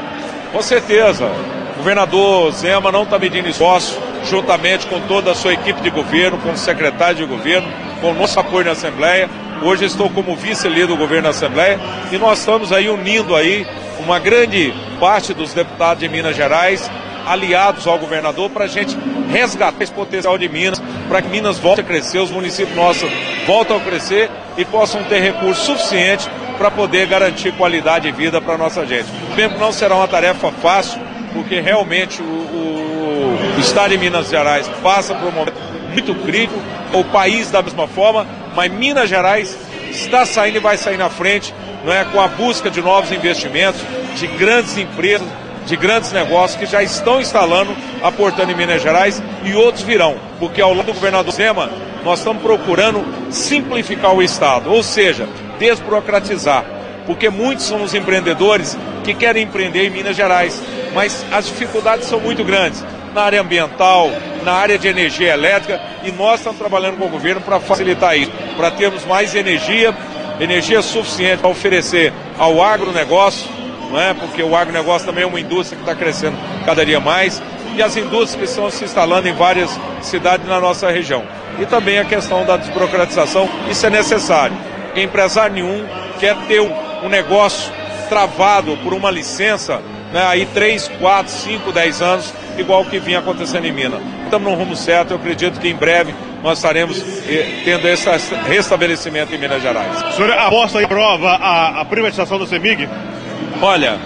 Com 0.53 0.61
certeza. 0.63 1.25
O 1.25 1.79
governador 1.79 2.53
Zema 2.53 2.93
não 2.93 3.05
está 3.05 3.19
medindo 3.19 3.49
esforço, 3.49 3.99
juntamente 4.25 4.87
com 4.87 5.01
toda 5.01 5.33
a 5.33 5.35
sua 5.35 5.55
equipe 5.55 5.81
de 5.81 5.91
governo, 5.91 6.39
com 6.39 6.51
o 6.51 6.57
secretário 6.57 7.17
de 7.17 7.25
governo, 7.25 7.67
com 8.03 8.11
o 8.11 8.15
nosso 8.15 8.39
apoio 8.41 8.65
na 8.65 8.73
Assembleia. 8.73 9.31
Hoje 9.63 9.85
estou 9.85 10.11
como 10.11 10.35
vice-líder 10.35 10.89
do 10.89 10.97
governo 10.97 11.23
na 11.23 11.29
Assembleia 11.31 11.79
e 12.11 12.19
nós 12.19 12.41
estamos 12.41 12.73
aí 12.73 12.89
unindo 12.89 13.37
aí 13.37 13.65
uma 14.01 14.19
grande 14.19 14.75
parte 14.99 15.33
dos 15.33 15.55
deputados 15.55 16.01
de 16.01 16.09
Minas 16.09 16.35
Gerais 16.35 16.91
aliados 17.25 17.87
ao 17.87 17.97
governador 18.01 18.51
para 18.51 18.65
a 18.65 18.69
gente 18.69 18.99
resgatar 19.31 19.81
esse 19.81 19.93
potencial 19.93 20.37
de 20.37 20.49
Minas, 20.49 20.83
para 21.09 21.23
que 21.23 21.29
Minas 21.29 21.61
volte 21.61 21.81
a 21.81 21.85
crescer, 21.85 22.19
os 22.19 22.33
municípios 22.33 22.77
nossos 22.77 23.09
voltem 23.47 23.77
a 23.77 23.81
crescer 23.81 24.29
e 24.57 24.65
possam 24.65 25.05
ter 25.05 25.21
recursos 25.21 25.65
suficientes 25.65 26.29
para 26.59 26.73
poder 26.73 27.07
garantir 27.07 27.53
qualidade 27.53 28.11
de 28.11 28.17
vida 28.17 28.41
para 28.41 28.55
a 28.55 28.59
nossa 28.59 28.85
gente. 28.85 29.07
Mesmo 29.37 29.55
que 29.55 29.61
não 29.61 29.71
será 29.71 29.95
uma 29.95 30.09
tarefa 30.09 30.51
fácil, 30.51 31.01
porque 31.33 31.61
realmente 31.61 32.21
o, 32.21 32.25
o, 32.25 33.57
o 33.57 33.61
Estado 33.61 33.91
de 33.91 33.99
Minas 33.99 34.29
Gerais 34.29 34.69
passa 34.83 35.15
por 35.15 35.29
um 35.29 35.33
momento 35.33 35.72
muito 35.93 36.15
crítico, 36.15 36.61
o 36.93 37.05
país 37.05 37.51
da 37.51 37.63
mesma 37.63 37.87
forma, 37.87 38.27
mas 38.55 38.73
Minas 38.73 39.09
Gerais 39.09 39.57
está 39.91 40.25
saindo 40.25 40.57
e 40.57 40.61
vai 40.61 40.77
sair 40.77 40.97
na 40.97 41.11
frente 41.11 41.55
não 41.85 41.93
é, 41.93 42.05
com 42.05 42.21
a 42.21 42.29
busca 42.29 42.71
de 42.71 42.81
novos 42.81 43.11
investimentos, 43.11 43.81
de 44.17 44.27
grandes 44.27 44.77
empresas, 44.79 45.27
de 45.67 45.77
grandes 45.77 46.13
negócios 46.13 46.59
que 46.59 46.67
já 46.67 46.83
estão 46.83 47.21
instalando, 47.21 47.75
aportando 48.03 48.53
em 48.53 48.55
Minas 48.55 48.83
Gerais 48.83 49.23
e 49.45 49.55
outros 49.55 49.83
virão, 49.83 50.17
porque 50.39 50.61
ao 50.61 50.75
lado 50.75 50.87
do 50.87 50.95
governador 50.95 51.33
Zema, 51.33 51.71
nós 52.05 52.19
estamos 52.19 52.43
procurando 52.43 53.05
simplificar 53.31 54.15
o 54.15 54.23
Estado, 54.23 54.73
ou 54.73 54.83
seja, 54.83 55.29
desburocratizar, 55.59 56.65
porque 57.07 57.29
muitos 57.29 57.65
são 57.65 57.83
os 57.83 57.95
empreendedores 57.95 58.77
que 59.05 59.15
querem 59.15 59.45
empreender 59.45 59.87
em 59.87 59.91
Minas 59.91 60.17
Gerais, 60.17 60.61
mas 60.95 61.25
as 61.33 61.47
dificuldades 61.47 62.07
são 62.07 62.21
muito 62.21 62.45
grandes 62.45 62.85
na 63.15 63.23
área 63.23 63.41
ambiental, 63.41 64.11
na 64.43 64.53
área 64.53 64.79
de 64.79 64.89
energia 64.89 65.33
elétrica, 65.33 65.81
e 66.03 66.11
nós 66.11 66.41
estamos 66.41 66.59
trabalhando 66.59 66.97
com 66.97 67.05
o 67.05 67.09
governo 67.09 67.41
para 67.41 67.61
facilitar 67.61 68.17
isso, 68.17 68.33
para 68.57 68.71
termos 68.71 69.05
mais 69.05 69.35
energia 69.35 69.95
energia 70.41 70.83
suficiente 70.83 71.39
para 71.39 71.51
oferecer 71.51 72.13
ao 72.39 72.63
agronegócio, 72.63 73.49
não 73.91 74.01
é? 74.01 74.15
porque 74.15 74.43
o 74.43 74.57
agronegócio 74.57 75.07
também 75.07 75.25
é 75.25 75.27
uma 75.27 75.39
indústria 75.39 75.77
que 75.77 75.83
está 75.83 75.95
crescendo 75.95 76.37
cada 76.65 76.85
dia 76.85 77.01
mais, 77.01 77.43
e 77.75 77.83
as 77.83 77.97
indústrias 77.97 78.37
que 78.37 78.45
estão 78.45 78.71
se 78.71 78.85
instalando 78.85 79.29
em 79.29 79.33
várias 79.33 79.79
cidades 80.01 80.47
na 80.47 80.61
nossa 80.61 80.91
região. 80.91 81.25
E 81.59 81.67
também 81.67 81.99
a 81.99 82.05
questão 82.05 82.45
da 82.45 82.57
desburocratização, 82.57 83.49
isso 83.71 83.87
é 83.87 83.91
necessário. 83.91 84.57
Empresário 84.95 85.55
nenhum 85.55 85.87
quer 86.19 86.37
ter 86.47 86.61
um, 86.61 87.09
negócio 87.09 87.73
travado 88.09 88.77
por 88.79 88.93
uma 88.93 89.11
licença 89.11 89.81
né, 90.13 90.25
aí 90.27 90.47
3, 90.47 90.89
4, 91.01 91.33
5, 91.33 91.73
10 91.73 92.03
anos, 92.03 92.35
igual 92.59 92.83
o 92.83 92.85
que 92.85 92.99
vinha 92.99 93.19
acontecendo 93.19 93.65
em 93.65 93.73
Minas. 93.73 94.01
Estamos 94.25 94.51
no 94.51 94.57
rumo 94.57 94.77
certo, 94.77 95.13
eu 95.13 95.17
acredito 95.17 95.59
que 95.59 95.69
em 95.69 95.75
breve 95.75 96.15
nós 96.43 96.59
estaremos 96.59 97.03
eh, 97.29 97.63
tendo 97.65 97.89
esse 97.89 98.09
restabelecimento 98.47 99.35
em 99.35 99.39
Minas 99.39 99.63
Gerais. 99.63 100.03
O 100.11 100.13
senhor 100.13 100.33
aposta 100.33 100.83
e 100.83 100.87
prova 100.87 101.31
a, 101.31 101.81
a 101.81 101.85
privatização 101.85 102.39
do 102.39 102.47
CEMIG? 102.47 102.89
Olha, 103.61 103.99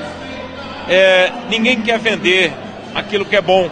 é, 0.88 1.32
ninguém 1.48 1.80
quer 1.80 1.98
vender 1.98 2.52
aquilo 2.94 3.24
que 3.24 3.36
é 3.36 3.40
bom. 3.40 3.68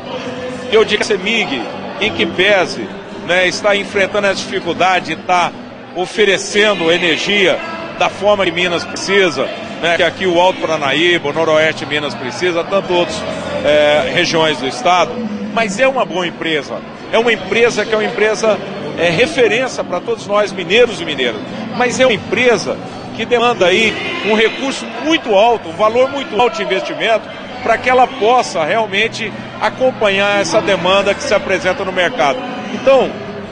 Eu 0.73 0.85
digo 0.85 1.05
que 1.05 1.12
a 1.12 1.16
CEMIG, 1.16 1.62
em 2.01 2.12
que 2.12 2.27
pese, 2.27 2.88
né, 3.27 3.47
está 3.47 3.77
enfrentando 3.77 4.27
essa 4.27 4.42
dificuldade, 4.42 5.12
está 5.12 5.53
oferecendo 5.94 6.90
energia 6.90 7.59
da 7.98 8.09
forma 8.09 8.44
que 8.44 8.50
Minas 8.50 8.85
precisa, 8.85 9.44
né, 9.80 9.96
que 9.96 10.02
aqui 10.02 10.26
o 10.26 10.40
Alto 10.40 10.61
Paranaíba, 10.61 11.28
o 11.28 11.33
Noroeste 11.33 11.87
Minas 11.87 12.14
precisa, 12.14 12.64
tanto 12.64 12.92
outras 12.92 13.22
é, 13.64 14.12
regiões 14.14 14.59
do 14.59 14.66
estado, 14.66 15.12
mas 15.52 15.78
é 15.78 15.87
uma 15.87 16.04
boa 16.04 16.26
empresa 16.26 16.80
é 17.14 17.18
uma 17.18 17.33
empresa 17.33 17.85
que 17.85 17.94
é 17.94 17.96
uma 17.96 18.04
empresa 18.04 18.59
é, 18.98 19.09
referência 19.09 19.85
para 19.85 20.00
todos 20.00 20.26
nós 20.26 20.50
mineiros 20.50 21.00
e 21.00 21.04
mineiras, 21.04 21.40
mas 21.76 22.00
é 22.00 22.04
uma 22.04 22.12
empresa 22.12 22.76
que 23.14 23.24
demanda 23.24 23.66
aí 23.66 23.94
um 24.26 24.35
recurso 24.35 24.85
muito 25.04 25.33
alto, 25.33 25.68
um 25.68 25.76
valor 25.76 26.11
muito 26.11 26.38
alto 26.40 26.57
de 26.57 26.64
investimento, 26.64 27.22
para 27.62 27.78
que 27.78 27.88
ela 27.88 28.04
possa 28.04 28.64
realmente 28.64 29.33
acompanhar 29.61 30.40
essa 30.40 30.61
demanda 30.61 31.14
que 31.14 31.22
se 31.22 31.33
apresenta 31.33 31.85
no 31.85 31.92
mercado. 31.92 32.38
Então, 32.74 33.09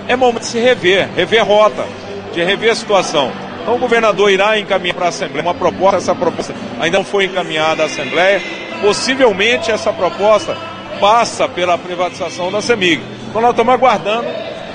é 0.09 0.16
momento 0.16 0.40
de 0.40 0.46
se 0.46 0.59
rever, 0.59 1.09
rever 1.14 1.46
rota, 1.46 1.87
de 2.35 2.42
rever 2.42 2.72
a 2.72 2.74
situação. 2.74 3.31
Então 3.62 3.77
o 3.77 3.79
governador 3.79 4.31
irá 4.31 4.59
encaminhar 4.59 4.94
para 4.94 5.07
a 5.07 5.09
Assembleia 5.09 5.42
uma 5.42 5.55
proposta, 5.55 5.96
essa 5.96 6.14
proposta 6.14 6.55
ainda 6.81 6.98
não 6.98 7.05
foi 7.05 7.25
encaminhada 7.25 7.85
à 7.85 7.87
Assembleia, 7.87 8.42
possivelmente 8.81 9.70
essa 9.70 9.92
proposta 9.92 10.57
passa 11.01 11.48
pela 11.48 11.79
privatização 11.79 12.51
da 12.51 12.61
CEMIG. 12.61 13.03
Então 13.29 13.40
nós 13.40 13.53
estamos 13.53 13.72
aguardando 13.72 14.27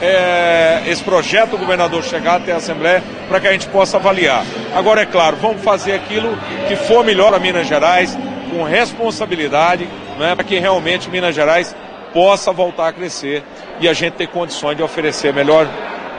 é, 0.01 0.83
esse 0.87 1.03
projeto 1.03 1.51
do 1.51 1.57
governador 1.57 2.03
chegar 2.03 2.35
até 2.35 2.53
a 2.53 2.57
Assembleia 2.57 3.03
para 3.27 3.39
que 3.39 3.47
a 3.47 3.51
gente 3.51 3.67
possa 3.67 3.97
avaliar. 3.97 4.45
Agora, 4.75 5.01
é 5.01 5.05
claro, 5.05 5.37
vamos 5.37 5.61
fazer 5.61 5.93
aquilo 5.93 6.37
que 6.67 6.75
for 6.75 7.03
melhor 7.03 7.33
a 7.33 7.39
Minas 7.39 7.67
Gerais, 7.67 8.17
com 8.49 8.63
responsabilidade, 8.63 9.87
né, 10.17 10.33
para 10.33 10.43
que 10.43 10.57
realmente 10.59 11.09
Minas 11.09 11.35
Gerais 11.35 11.75
possa 12.13 12.51
voltar 12.51 12.87
a 12.87 12.93
crescer 12.93 13.43
e 13.79 13.87
a 13.87 13.93
gente 13.93 14.13
ter 14.13 14.27
condições 14.27 14.77
de 14.77 14.83
oferecer 14.83 15.33
melhor 15.33 15.67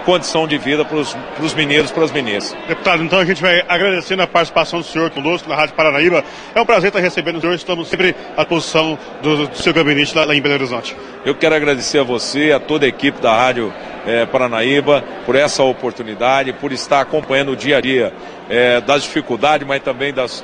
condição 0.09 0.49
de 0.49 0.57
vida 0.57 0.87
para 0.87 0.97
os 0.97 1.55
mineiros, 1.55 1.91
para 1.91 2.03
as 2.03 2.11
mineiras. 2.11 2.57
Deputado, 2.67 3.03
então 3.03 3.19
a 3.19 3.27
gente 3.27 3.43
vai 3.43 3.63
agradecendo 3.69 4.23
a 4.23 4.27
participação 4.27 4.81
do 4.81 4.87
senhor 4.87 5.11
conosco 5.11 5.47
na 5.47 5.55
Rádio 5.55 5.75
Paranaíba. 5.75 6.25
É 6.55 6.61
um 6.63 6.65
prazer 6.65 6.89
estar 6.89 7.01
recebendo 7.01 7.37
o 7.37 7.41
senhor, 7.43 7.53
estamos 7.53 7.89
sempre 7.89 8.17
à 8.35 8.41
disposição 8.41 8.99
do, 9.21 9.49
do 9.49 9.57
seu 9.59 9.75
gabinete 9.75 10.17
lá, 10.17 10.25
lá, 10.25 10.35
em 10.35 10.41
Belo 10.41 10.55
Horizonte. 10.55 10.97
Eu 11.27 11.35
quero 11.35 11.55
agradecer 11.55 11.99
a 11.99 12.05
você, 12.05 12.53
a 12.53 12.59
toda 12.59 12.87
a 12.87 12.89
equipe 12.89 13.21
da 13.21 13.37
Rádio 13.37 13.71
é, 14.07 14.25
Paranaíba, 14.25 15.05
por 15.27 15.37
essa 15.37 15.63
oportunidade, 15.63 16.55
por 16.55 16.73
estar 16.73 17.03
acompanhando 17.03 17.53
o 17.53 17.57
dia 17.57 17.77
a 17.77 17.81
dia 17.83 18.11
é, 18.49 18.81
das 18.81 19.03
dificuldades, 19.03 19.69
mas 19.69 19.83
também 19.83 20.15
das 20.15 20.43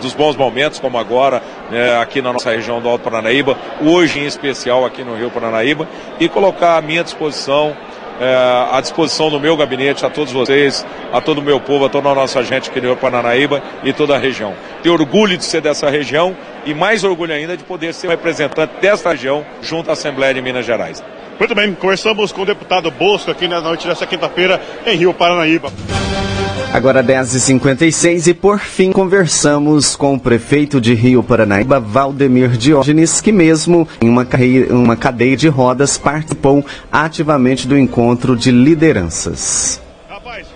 dos 0.00 0.14
bons 0.14 0.36
momentos, 0.36 0.78
como 0.78 0.96
agora 0.96 1.42
é, 1.72 1.96
aqui 1.96 2.22
na 2.22 2.32
nossa 2.32 2.52
região 2.52 2.80
do 2.80 2.88
Alto 2.88 3.02
Paranaíba, 3.02 3.58
hoje 3.84 4.20
em 4.20 4.26
especial 4.26 4.84
aqui 4.84 5.02
no 5.02 5.16
Rio 5.16 5.32
Paranaíba, 5.32 5.88
e 6.20 6.28
colocar 6.28 6.76
à 6.76 6.80
minha 6.80 7.02
disposição 7.02 7.76
é, 8.20 8.68
à 8.70 8.80
disposição 8.80 9.30
do 9.30 9.40
meu 9.40 9.56
gabinete, 9.56 10.04
a 10.04 10.10
todos 10.10 10.32
vocês, 10.32 10.86
a 11.12 11.20
todo 11.20 11.38
o 11.38 11.42
meu 11.42 11.58
povo, 11.58 11.86
a 11.86 11.88
toda 11.88 12.10
a 12.10 12.14
nossa 12.14 12.42
gente 12.44 12.70
aqui 12.70 12.80
no 12.80 12.94
Paranaíba 12.94 13.62
e 13.82 13.92
toda 13.92 14.14
a 14.14 14.18
região. 14.18 14.54
Tenho 14.82 14.94
orgulho 14.94 15.38
de 15.38 15.44
ser 15.44 15.62
dessa 15.62 15.88
região 15.88 16.36
e 16.66 16.74
mais 16.74 17.02
orgulho 17.02 17.32
ainda 17.32 17.56
de 17.56 17.64
poder 17.64 17.94
ser 17.94 18.08
representante 18.08 18.74
desta 18.80 19.10
região 19.10 19.44
junto 19.62 19.88
à 19.88 19.94
Assembleia 19.94 20.34
de 20.34 20.42
Minas 20.42 20.66
Gerais. 20.66 21.02
Muito 21.40 21.54
bem, 21.54 21.74
conversamos 21.74 22.32
com 22.32 22.42
o 22.42 22.44
deputado 22.44 22.90
Bosco 22.90 23.30
aqui 23.30 23.48
na 23.48 23.62
noite 23.62 23.88
dessa 23.88 24.06
quinta-feira 24.06 24.60
em 24.84 24.94
Rio 24.94 25.14
Paranaíba. 25.14 25.72
Agora 26.70 27.02
10h56 27.02 28.26
e 28.26 28.34
por 28.34 28.58
fim 28.58 28.92
conversamos 28.92 29.96
com 29.96 30.14
o 30.14 30.20
prefeito 30.20 30.78
de 30.78 30.92
Rio 30.92 31.22
Paranaíba, 31.22 31.80
Valdemir 31.80 32.50
Diógenes, 32.50 33.22
que 33.22 33.32
mesmo 33.32 33.88
em 34.02 34.08
uma, 34.10 34.26
carreira, 34.26 34.74
uma 34.74 34.94
cadeia 34.96 35.34
de 35.34 35.48
rodas 35.48 35.96
participou 35.96 36.62
ativamente 36.92 37.66
do 37.66 37.78
encontro 37.78 38.36
de 38.36 38.50
lideranças. 38.50 39.80
Rapaz, 40.10 40.46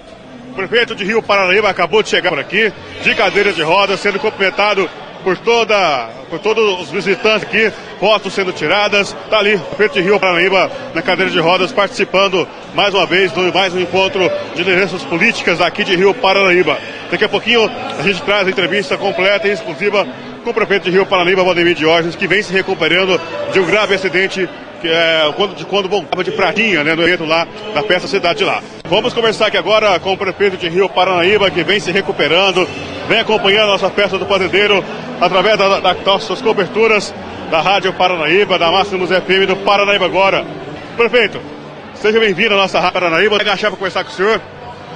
o 0.51 0.55
prefeito 0.55 0.95
de 0.95 1.03
Rio 1.03 1.23
Paranaíba 1.23 1.71
acabou 1.71 2.03
de 2.03 2.11
chegar 2.11 2.29
por 2.29 2.39
aqui, 2.39 2.71
de 3.03 3.15
cadeira 3.15 3.55
de 3.55 3.63
rodas, 3.63 4.01
sendo 4.01 4.21
cumprimentado 4.21 4.87
por 5.25 5.39
toda, 5.39 6.09
por 6.29 6.39
todos 6.39 6.83
os 6.83 6.91
visitantes 6.91 7.43
aqui, 7.43 7.73
fotos 7.99 8.35
sendo 8.35 8.53
tiradas. 8.53 9.17
Está 9.25 9.39
ali, 9.39 9.55
o 9.55 9.61
prefeito 9.61 9.95
de 9.95 10.03
Rio 10.03 10.21
Paranaíba 10.21 10.71
na 10.95 11.01
cadeira 11.03 11.33
de 11.33 11.41
rodas, 11.41 11.73
participando 11.73 12.47
mais 12.75 12.95
uma 12.95 13.07
vez 13.07 13.33
de 13.33 13.41
mais 13.53 13.75
um 13.75 13.81
encontro 13.81 14.31
de 14.55 14.63
lideranças 14.63 15.03
políticas 15.03 15.61
aqui 15.61 15.83
de 15.83 15.97
Rio 15.97 16.13
Paranaíba. 16.13 16.79
Daqui 17.11 17.25
a 17.25 17.29
pouquinho 17.29 17.69
a 17.99 18.03
gente 18.03 18.23
traz 18.23 18.47
a 18.47 18.51
entrevista 18.51 18.99
completa 18.99 19.49
e 19.49 19.53
exclusiva 19.53 20.07
com 20.45 20.51
o 20.51 20.55
prefeito 20.55 20.85
de 20.85 20.91
Rio 20.91 21.07
Paranaíba, 21.07 21.43
Valdemir 21.43 21.75
Diógenes, 21.75 22.15
que 22.15 22.29
vem 22.29 22.43
se 22.43 22.53
recuperando 22.53 23.19
de 23.51 23.59
um 23.59 23.65
grave 23.65 23.95
acidente 23.95 24.47
que 24.85 24.91
é 24.91 25.33
quando, 25.35 25.55
de 25.55 25.65
quando 25.65 25.89
voltava 25.89 26.23
de 26.23 26.31
Pratinha, 26.31 26.85
né, 26.85 26.95
no 26.95 27.03
evento 27.05 27.25
lá 27.25 27.47
da 27.73 27.83
festa 27.83 28.07
cidade 28.07 28.45
lá. 28.45 28.63
Vamos 28.85 29.15
conversar 29.15 29.47
aqui 29.47 29.57
agora 29.57 29.99
com 29.99 30.13
o 30.13 30.17
prefeito 30.17 30.59
de 30.59 30.69
Rio 30.69 30.91
Paranaíba, 30.91 31.51
que 31.51 31.65
vem 31.65 31.81
se 31.81 31.91
recuperando, 31.91 32.69
vem 33.09 33.19
acompanhando 33.19 33.71
a 33.71 33.73
nossa 33.73 33.89
festa 33.89 34.19
do 34.19 34.27
fazendeiro 34.27 34.85
através 35.19 35.57
das 35.57 35.83
da, 35.83 35.95
nossas 35.95 36.43
coberturas 36.43 37.15
da 37.51 37.63
Rádio 37.63 37.95
Paranaíba, 37.95 38.59
da 38.59 38.71
Máximos 38.71 39.09
FM 39.09 39.49
do 39.49 39.57
Paranaíba 39.57 40.05
agora. 40.05 40.45
Prefeito, 40.99 41.41
seja 41.95 42.21
bem-vindo 42.21 42.53
à 42.53 42.59
nossa 42.59 42.79
Rádio 42.79 42.93
Paranaíba. 42.93 43.31
Vou 43.31 43.41
agachar 43.41 43.71
para 43.71 43.79
conversar 43.79 44.05
com 44.05 44.11
o 44.11 44.13
senhor. 44.13 44.39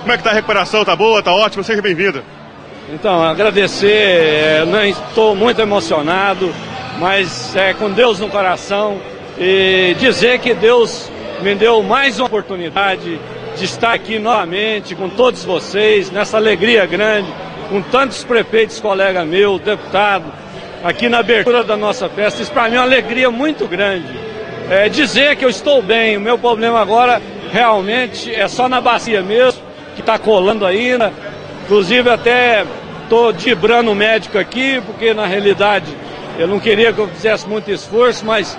Como 0.01 0.12
é 0.12 0.16
que 0.16 0.20
está 0.20 0.33
a 0.33 0.35
recuperação? 0.35 0.85
Tá 0.85 0.94
boa? 0.94 1.22
Tá 1.22 1.33
ótimo? 1.33 1.64
Seja 1.64 1.81
bem-vindo. 1.81 2.22
Então, 2.92 3.24
agradecer, 3.24 3.87
é, 3.88 4.64
estou 4.87 5.35
muito 5.35 5.62
emocionado, 5.62 6.55
mas 6.98 7.57
é 7.57 7.72
com 7.72 7.90
Deus 7.90 8.18
no 8.18 8.29
coração 8.29 9.01
e 9.40 9.94
dizer 10.01 10.40
que 10.40 10.53
Deus 10.53 11.11
me 11.42 11.55
deu 11.55 11.83
mais 11.83 12.18
uma 12.18 12.27
oportunidade 12.27 13.20
de 13.57 13.64
estar 13.64 13.92
aqui 13.92 14.18
novamente 14.18 14.94
com 14.94 15.09
todos 15.09 15.44
vocês, 15.44 16.11
nessa 16.11 16.37
alegria 16.37 16.85
grande, 16.87 17.29
com 17.68 17.81
tantos 17.81 18.24
prefeitos, 18.24 18.81
colega 18.81 19.24
meu, 19.24 19.59
deputado, 19.59 20.24
aqui 20.83 21.09
na 21.09 21.18
abertura 21.18 21.62
da 21.62 21.77
nossa 21.77 22.09
festa. 22.09 22.42
Isso 22.42 22.53
para 22.53 22.68
mim 22.68 22.77
é 22.77 22.79
uma 22.79 22.85
alegria 22.85 23.31
muito 23.31 23.66
grande. 23.66 24.09
É 24.70 24.88
dizer 24.88 25.37
que 25.37 25.44
eu 25.44 25.48
estou 25.48 25.81
bem, 25.81 26.16
o 26.16 26.20
meu 26.20 26.37
problema 26.37 26.81
agora 26.81 27.22
realmente 27.53 28.35
é 28.35 28.46
só 28.48 28.68
na 28.68 28.81
bacia 28.81 29.22
mesmo, 29.22 29.62
que 29.94 30.01
está 30.01 30.18
colando 30.18 30.66
ainda. 30.66 31.12
Inclusive 31.64 32.11
até 32.11 32.64
estou 33.05 33.33
dibrando 33.33 33.92
o 33.92 33.94
médico 33.94 34.37
aqui, 34.37 34.81
porque 34.85 35.14
na 35.14 35.27
realidade 35.27 35.87
eu 36.38 36.46
não 36.46 36.61
queria 36.61 36.92
que 36.92 36.98
eu 36.98 37.09
fizesse 37.09 37.48
muito 37.48 37.70
esforço, 37.70 38.24
mas 38.24 38.57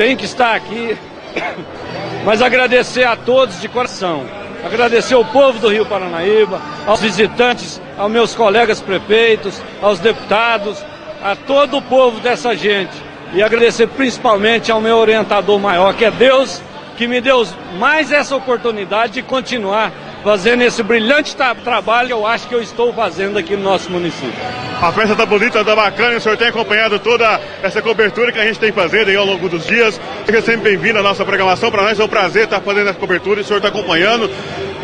tem 0.00 0.16
que 0.16 0.24
estar 0.24 0.54
aqui. 0.54 0.96
Mas 2.24 2.40
agradecer 2.40 3.04
a 3.04 3.14
todos 3.14 3.60
de 3.60 3.68
coração. 3.68 4.24
Agradecer 4.64 5.12
ao 5.12 5.26
povo 5.26 5.58
do 5.58 5.68
Rio 5.68 5.84
Paranaíba, 5.84 6.58
aos 6.86 7.02
visitantes, 7.02 7.78
aos 7.98 8.10
meus 8.10 8.34
colegas 8.34 8.80
prefeitos, 8.80 9.62
aos 9.82 9.98
deputados, 9.98 10.82
a 11.22 11.36
todo 11.36 11.76
o 11.76 11.82
povo 11.82 12.18
dessa 12.18 12.56
gente. 12.56 12.94
E 13.34 13.42
agradecer 13.42 13.88
principalmente 13.88 14.72
ao 14.72 14.80
meu 14.80 14.96
orientador 14.96 15.60
maior, 15.60 15.92
que 15.92 16.06
é 16.06 16.10
Deus, 16.10 16.62
que 16.96 17.06
me 17.06 17.20
deu 17.20 17.46
mais 17.78 18.10
essa 18.10 18.34
oportunidade 18.34 19.14
de 19.14 19.22
continuar 19.22 19.92
fazendo 20.22 20.62
esse 20.62 20.82
brilhante 20.82 21.34
tra 21.34 21.54
trabalho 21.54 22.10
eu 22.10 22.26
acho 22.26 22.48
que 22.48 22.54
eu 22.54 22.62
estou 22.62 22.92
fazendo 22.92 23.38
aqui 23.38 23.56
no 23.56 23.62
nosso 23.62 23.90
município. 23.90 24.32
A 24.80 24.90
festa 24.92 25.14
tá 25.14 25.26
bonita, 25.26 25.64
tá 25.64 25.76
bacana, 25.76 26.16
o 26.16 26.20
senhor 26.20 26.38
tem 26.38 26.48
acompanhado 26.48 26.98
toda 26.98 27.40
essa 27.62 27.82
cobertura 27.82 28.32
que 28.32 28.38
a 28.38 28.44
gente 28.44 28.58
tem 28.58 28.72
fazendo 28.72 29.08
aí 29.08 29.16
ao 29.16 29.26
longo 29.26 29.48
dos 29.48 29.66
dias. 29.66 30.00
Seja 30.24 30.42
sempre 30.42 30.70
bem-vindo 30.70 30.98
à 30.98 31.02
nossa 31.02 31.24
programação, 31.24 31.70
para 31.70 31.82
nós 31.82 31.98
é 31.98 32.04
um 32.04 32.08
prazer 32.08 32.44
estar 32.44 32.60
fazendo 32.60 32.88
essa 32.88 32.98
cobertura 32.98 33.40
e 33.40 33.42
o 33.42 33.46
senhor 33.46 33.58
está 33.58 33.68
acompanhando. 33.68 34.30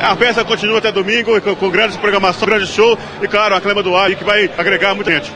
A 0.00 0.14
festa 0.14 0.44
continua 0.44 0.78
até 0.78 0.92
domingo 0.92 1.40
com, 1.40 1.56
com 1.56 1.70
grandes 1.70 1.96
programações, 1.96 2.46
grande 2.46 2.66
show 2.66 2.98
e 3.22 3.26
claro, 3.26 3.54
a 3.54 3.60
Clema 3.60 3.82
do 3.82 3.96
Ar 3.96 4.14
que 4.14 4.24
vai 4.24 4.50
agregar 4.58 4.94
muita 4.94 5.12
gente. 5.12 5.32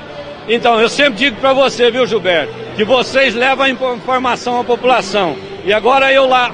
Então, 0.49 0.81
eu 0.81 0.89
sempre 0.89 1.19
digo 1.19 1.37
para 1.37 1.53
você, 1.53 1.91
viu, 1.91 2.07
Gilberto, 2.07 2.53
que 2.77 2.85
vocês 2.85 3.35
levam 3.35 3.65
a 3.65 3.71
informação 3.71 4.61
à 4.61 4.65
população. 4.65 5.37
E 5.65 5.73
agora 5.73 6.13
eu 6.13 6.27
lá, 6.27 6.53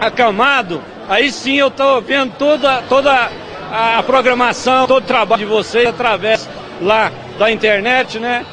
acamado, 0.00 0.82
aí 1.08 1.30
sim 1.30 1.56
eu 1.56 1.68
estou 1.68 2.00
vendo 2.00 2.32
toda, 2.38 2.82
toda 2.82 3.30
a 3.72 4.02
programação, 4.02 4.86
todo 4.86 5.02
o 5.02 5.06
trabalho 5.06 5.40
de 5.40 5.46
vocês 5.46 5.86
através 5.86 6.48
lá 6.80 7.12
da 7.38 7.50
internet, 7.50 8.18
né? 8.18 8.44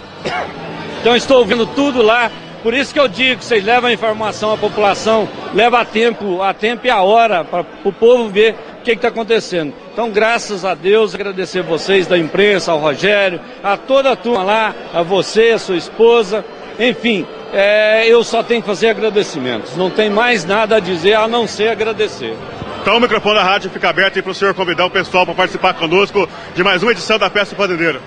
Então 1.02 1.16
estou 1.16 1.46
vendo 1.46 1.66
tudo 1.66 2.02
lá. 2.02 2.32
Por 2.64 2.74
isso 2.74 2.94
que 2.94 3.00
eu 3.00 3.08
digo 3.08 3.40
que 3.40 3.46
vocês 3.46 3.64
levam 3.64 3.90
a 3.90 3.94
informação 3.94 4.52
à 4.52 4.58
população, 4.58 5.30
leva 5.54 5.80
a 5.80 5.86
tempo, 5.86 6.42
a 6.42 6.54
tempo 6.54 6.86
e 6.86 6.90
a 6.90 7.02
hora 7.02 7.44
para 7.44 7.66
o 7.84 7.94
povo 7.94 8.30
ver 8.30 8.56
o 8.80 8.84
que 8.84 8.92
está 8.92 9.08
acontecendo. 9.08 9.74
Então, 9.94 10.10
graças 10.10 10.66
a 10.66 10.74
Deus, 10.74 11.16
agradecer 11.16 11.62
vocês 11.62 12.08
da 12.08 12.18
imprensa, 12.18 12.72
ao 12.72 12.80
Rogério, 12.80 13.40
a 13.64 13.78
toda 13.78 14.12
a 14.12 14.16
turma 14.16 14.44
lá, 14.44 14.76
a 14.94 15.02
você, 15.02 15.52
a 15.52 15.60
sua 15.60 15.78
esposa, 15.78 16.44
enfim, 16.80 17.26
é, 17.54 18.08
eu 18.08 18.24
só 18.24 18.44
tenho 18.44 18.62
que 18.62 18.68
fazer 18.68 18.90
agradecimentos. 18.90 19.76
Não 19.76 19.90
tem 19.90 20.10
mais 20.10 20.46
nada 20.46 20.78
a 20.78 20.80
dizer 20.80 21.14
a 21.14 21.28
não 21.28 21.48
ser 21.48 21.70
agradecer. 21.70 22.36
Então 22.82 22.98
o 22.98 23.02
microfone 23.02 23.36
da 23.36 23.44
rádio 23.44 23.70
fica 23.70 23.90
aberto 23.90 24.22
para 24.22 24.32
o 24.32 24.36
senhor 24.36 24.54
convidar 24.54 24.86
o 24.86 24.90
pessoal 24.90 25.26
para 25.26 25.36
participar 25.36 25.74
conosco 25.74 26.28
de 26.56 26.64
mais 26.64 26.82
uma 26.82 26.92
edição 26.92 27.20
da 27.20 27.30
Festa 27.30 27.56
Fazendeira. 27.56 28.00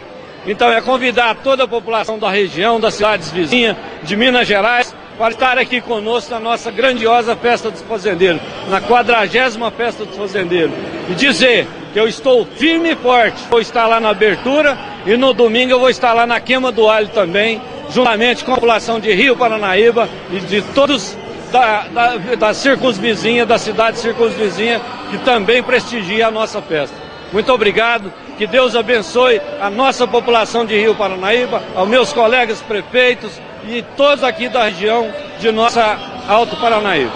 Então 0.46 0.72
é 0.72 0.80
convidar 0.80 1.34
toda 1.36 1.64
a 1.64 1.68
população 1.68 2.18
da 2.18 2.30
região, 2.30 2.80
das 2.80 2.94
cidades 2.94 3.30
vizinhas, 3.30 3.76
de 4.02 4.16
Minas 4.16 4.48
Gerais, 4.48 4.94
para 5.18 5.32
estar 5.32 5.58
aqui 5.58 5.82
conosco 5.82 6.30
na 6.30 6.40
nossa 6.40 6.70
grandiosa 6.70 7.36
Festa 7.36 7.70
dos 7.70 7.82
Fazendeiros, 7.82 8.40
na 8.70 8.80
quadragésima 8.80 9.70
Festa 9.70 10.06
dos 10.06 10.16
Fazendeiros. 10.16 10.72
E 11.10 11.14
dizer 11.14 11.66
que 11.92 12.00
eu 12.00 12.08
estou 12.08 12.46
firme 12.46 12.92
e 12.92 12.96
forte. 12.96 13.36
Vou 13.50 13.60
estar 13.60 13.86
lá 13.86 14.00
na 14.00 14.08
abertura 14.08 14.78
e 15.04 15.16
no 15.16 15.34
domingo 15.34 15.72
eu 15.72 15.78
vou 15.78 15.90
estar 15.90 16.14
lá 16.14 16.26
na 16.26 16.40
queima 16.40 16.72
do 16.72 16.88
alho 16.88 17.08
também, 17.08 17.60
juntamente 17.90 18.44
com 18.44 18.52
a 18.52 18.54
população 18.54 19.00
de 19.00 19.12
Rio 19.12 19.36
Paranaíba 19.36 20.08
e 20.30 20.40
de 20.40 20.62
todos 20.62 21.16
da, 21.50 21.82
da, 21.88 22.16
da 22.36 22.54
circunvizinha, 22.54 23.44
da 23.44 23.58
cidade 23.58 23.98
circunvizinha, 23.98 24.80
que 25.10 25.18
também 25.18 25.62
prestigia 25.62 26.28
a 26.28 26.30
nossa 26.30 26.62
festa. 26.62 26.96
Muito 27.32 27.52
obrigado, 27.52 28.12
que 28.36 28.46
Deus 28.46 28.74
abençoe 28.74 29.40
a 29.60 29.70
nossa 29.70 30.06
população 30.06 30.64
de 30.64 30.76
Rio 30.76 30.94
Paranaíba, 30.94 31.62
aos 31.76 31.88
meus 31.88 32.12
colegas 32.12 32.60
prefeitos 32.62 33.40
e 33.68 33.82
todos 33.96 34.24
aqui 34.24 34.48
da 34.48 34.64
região 34.64 35.12
de 35.38 35.50
nossa 35.52 35.98
Alto 36.28 36.56
Paranaíba. 36.56 37.12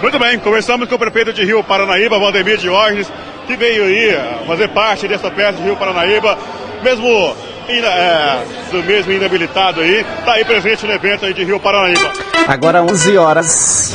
Muito 0.00 0.18
bem, 0.18 0.38
conversamos 0.38 0.88
com 0.88 0.94
o 0.94 0.98
prefeito 0.98 1.32
de 1.32 1.44
Rio 1.44 1.64
Paranaíba, 1.64 2.18
Valdemir 2.18 2.56
Diógenes, 2.58 3.10
que 3.46 3.56
veio 3.56 3.84
aí 3.84 4.46
fazer 4.46 4.68
parte 4.68 5.08
dessa 5.08 5.30
festa 5.30 5.54
de 5.54 5.62
Rio 5.62 5.76
Paranaíba, 5.76 6.38
mesmo 6.82 7.34
é, 7.70 8.42
do 8.70 8.82
mesmo 8.82 9.12
inabilitado 9.12 9.80
aí, 9.80 10.04
está 10.18 10.32
aí 10.32 10.44
presente 10.44 10.86
no 10.86 10.92
evento 10.92 11.26
aí 11.26 11.34
de 11.34 11.44
Rio 11.44 11.60
Paranaíba. 11.60 12.12
Agora 12.46 12.82
11 12.82 13.16
horas. 13.16 13.94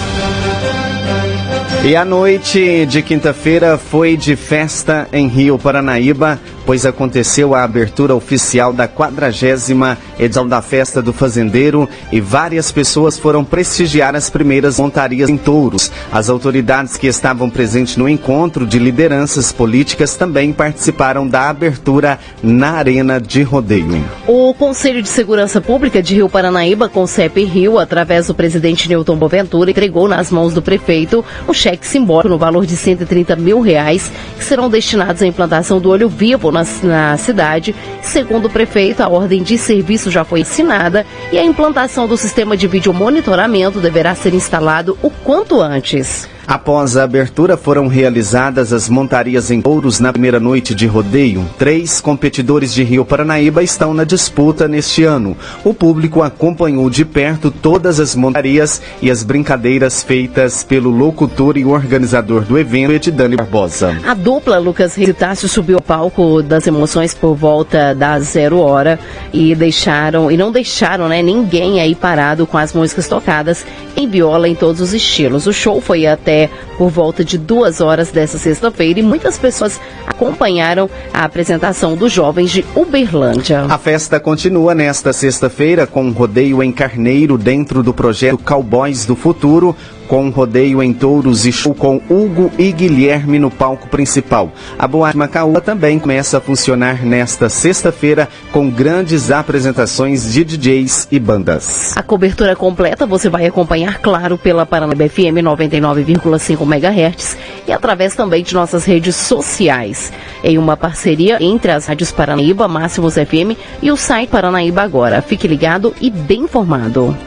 E 1.83 1.95
a 1.95 2.05
noite 2.05 2.85
de 2.85 3.01
quinta-feira 3.01 3.77
foi 3.77 4.15
de 4.15 4.35
festa 4.35 5.07
em 5.11 5.27
Rio 5.27 5.59
Paranaíba, 5.59 6.39
pois 6.65 6.85
aconteceu 6.85 7.53
a 7.53 7.63
abertura 7.63 8.15
oficial 8.15 8.71
da 8.71 8.87
quadragésima 8.87 9.97
edição 10.19 10.47
da 10.47 10.61
Festa 10.61 11.01
do 11.01 11.11
Fazendeiro 11.11 11.87
e 12.11 12.21
várias 12.21 12.71
pessoas 12.71 13.17
foram 13.17 13.43
prestigiar 13.43 14.15
as 14.15 14.29
primeiras 14.29 14.79
montarias 14.79 15.29
em 15.29 15.37
touros. 15.37 15.91
As 16.11 16.29
autoridades 16.29 16.97
que 16.97 17.07
estavam 17.07 17.49
presentes 17.49 17.97
no 17.97 18.07
encontro 18.07 18.65
de 18.65 18.79
lideranças 18.79 19.51
políticas 19.51 20.15
também 20.15 20.53
participaram 20.53 21.27
da 21.27 21.49
abertura 21.49 22.19
na 22.41 22.71
Arena 22.71 23.19
de 23.19 23.43
Rodeio. 23.43 24.03
O 24.27 24.53
Conselho 24.53 25.01
de 25.01 25.09
Segurança 25.09 25.59
Pública 25.59 26.01
de 26.01 26.15
Rio 26.15 26.29
Paranaíba, 26.29 26.87
com 26.87 27.05
CEP 27.05 27.43
Rio, 27.43 27.77
através 27.77 28.27
do 28.27 28.33
presidente 28.33 28.87
Newton 28.87 29.17
Boventura, 29.17 29.69
entregou 29.69 30.07
nas 30.07 30.31
mãos 30.31 30.53
do 30.53 30.61
prefeito 30.61 31.23
um 31.47 31.53
cheque 31.53 31.85
simbólico 31.85 32.29
no 32.29 32.37
valor 32.37 32.65
de 32.65 32.75
130 32.75 33.35
mil 33.35 33.59
reais, 33.59 34.11
que 34.37 34.43
serão 34.43 34.69
destinados 34.69 35.21
à 35.21 35.27
implantação 35.27 35.79
do 35.79 35.89
olho 35.89 36.07
vivo 36.07 36.52
na, 36.53 36.63
na 36.83 37.17
cidade. 37.17 37.75
Segundo 38.01 38.45
o 38.45 38.49
prefeito, 38.49 39.01
a 39.01 39.09
ordem 39.09 39.43
de 39.43 39.57
serviço 39.57 40.09
já 40.09 40.23
foi 40.23 40.41
assinada 40.41 41.05
e 41.31 41.37
a 41.37 41.43
implantação 41.43 42.07
do 42.07 42.15
sistema 42.15 42.55
de 42.55 42.67
vídeo 42.67 42.93
monitoramento 42.93 43.79
deverá 43.79 44.15
ser 44.15 44.33
instalado 44.33 44.97
o 45.01 45.09
quanto 45.09 45.61
antes. 45.61 46.29
Após 46.45 46.97
a 46.97 47.03
abertura, 47.03 47.55
foram 47.55 47.87
realizadas 47.87 48.73
as 48.73 48.89
montarias 48.89 49.49
em 49.49 49.61
touros 49.61 49.99
na 49.99 50.11
primeira 50.11 50.39
noite 50.39 50.75
de 50.75 50.85
rodeio. 50.85 51.49
Três 51.57 52.01
competidores 52.01 52.73
de 52.73 52.83
Rio 52.83 53.05
Paranaíba 53.05 53.63
estão 53.63 53.93
na 53.93 54.03
disputa 54.03 54.67
neste 54.67 55.03
ano. 55.03 55.37
O 55.63 55.73
público 55.73 56.21
acompanhou 56.21 56.89
de 56.89 57.05
perto 57.05 57.49
todas 57.49 57.99
as 57.99 58.13
montarias 58.13 58.81
e 59.01 59.09
as 59.09 59.23
brincadeiras 59.23 60.03
feitas 60.03 60.63
pelo 60.63 60.89
locutor 60.89 61.57
e 61.57 61.65
organizador 61.65 62.41
do 62.41 62.59
evento, 62.59 62.91
Edidane 62.91 63.37
Barbosa. 63.37 63.97
A 64.05 64.13
dupla 64.13 64.57
Lucas 64.57 64.95
Resitácio 64.95 65.47
subiu 65.47 65.77
ao 65.77 65.81
palco 65.81 66.43
das 66.43 66.67
emoções 66.67 67.13
por 67.13 67.35
volta 67.35 67.95
da 67.95 68.19
zero 68.19 68.59
hora 68.59 68.99
e 69.31 69.55
deixaram, 69.55 70.29
e 70.29 70.35
não 70.35 70.51
deixaram 70.51 71.07
né, 71.07 71.21
ninguém 71.21 71.79
aí 71.79 71.95
parado 71.95 72.45
com 72.45 72.57
as 72.57 72.73
músicas 72.73 73.07
tocadas 73.07 73.65
em 73.95 74.09
viola 74.09 74.49
em 74.49 74.55
todos 74.55 74.81
os 74.81 74.93
estilos. 74.93 75.47
O 75.47 75.53
show 75.53 75.79
foi 75.79 76.05
até 76.05 76.32
por 76.77 76.89
volta 76.89 77.23
de 77.23 77.37
duas 77.37 77.81
horas 77.81 78.11
dessa 78.11 78.37
sexta-feira 78.37 78.99
e 78.99 79.03
muitas 79.03 79.37
pessoas 79.37 79.79
acompanharam 80.05 80.89
a 81.13 81.23
apresentação 81.23 81.95
dos 81.95 82.11
jovens 82.11 82.51
de 82.51 82.65
Uberlândia. 82.75 83.65
A 83.69 83.77
festa 83.77 84.19
continua 84.19 84.73
nesta 84.73 85.13
sexta-feira 85.13 85.85
com 85.85 86.03
um 86.03 86.11
rodeio 86.11 86.61
em 86.63 86.71
Carneiro 86.71 87.37
dentro 87.37 87.83
do 87.83 87.93
projeto 87.93 88.37
Cowboys 88.37 89.05
do 89.05 89.15
Futuro, 89.15 89.75
com 90.13 90.29
rodeio 90.29 90.83
em 90.83 90.93
touros 90.93 91.43
e 91.47 91.51
show 91.51 91.73
com 91.73 91.99
Hugo 92.07 92.51
e 92.59 92.71
Guilherme 92.71 93.39
no 93.39 93.49
palco 93.49 93.87
principal. 93.87 94.51
A 94.77 94.87
Boate 94.87 95.17
Macaúba 95.17 95.59
também 95.59 95.97
começa 95.97 96.37
a 96.37 96.39
funcionar 96.39 97.03
nesta 97.03 97.49
sexta-feira 97.49 98.29
com 98.51 98.69
grandes 98.69 99.31
apresentações 99.31 100.31
de 100.31 100.43
DJs 100.43 101.07
e 101.11 101.19
bandas. 101.19 101.97
A 101.97 102.03
cobertura 102.03 102.55
completa 102.55 103.07
você 103.07 103.27
vai 103.27 103.47
acompanhar, 103.47 103.97
claro, 104.01 104.37
pela 104.37 104.67
Paranaíba 104.67 105.09
FM 105.09 105.41
99,5 105.41 106.61
MHz 106.61 107.35
e 107.67 107.71
através 107.71 108.13
também 108.13 108.43
de 108.43 108.53
nossas 108.53 108.85
redes 108.85 109.15
sociais. 109.15 110.13
Em 110.43 110.59
uma 110.59 110.77
parceria 110.77 111.39
entre 111.41 111.71
as 111.71 111.87
rádios 111.87 112.11
Paranaíba, 112.11 112.67
Máximos 112.67 113.15
FM 113.15 113.57
e 113.81 113.91
o 113.91 113.97
site 113.97 114.29
Paranaíba 114.29 114.83
Agora. 114.83 115.23
Fique 115.23 115.47
ligado 115.47 115.91
e 115.99 116.11
bem 116.11 116.41
informado. 116.41 117.17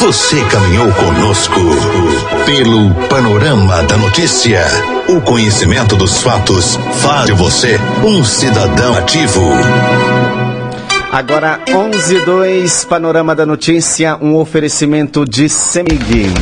Você 0.00 0.44
caminhou 0.44 0.92
conosco 0.92 1.60
pelo 2.46 2.94
panorama 3.08 3.82
da 3.82 3.96
notícia. 3.96 4.64
O 5.08 5.20
conhecimento 5.20 5.96
dos 5.96 6.22
fatos 6.22 6.78
faz 7.02 7.26
de 7.26 7.32
você 7.32 7.80
um 8.04 8.24
cidadão 8.24 8.96
ativo. 8.96 9.42
Agora 11.10 11.60
11:2 11.66 12.86
Panorama 12.86 13.34
da 13.34 13.44
Notícia, 13.44 14.16
um 14.22 14.36
oferecimento 14.36 15.24
de 15.24 15.48
Semig. 15.48 16.32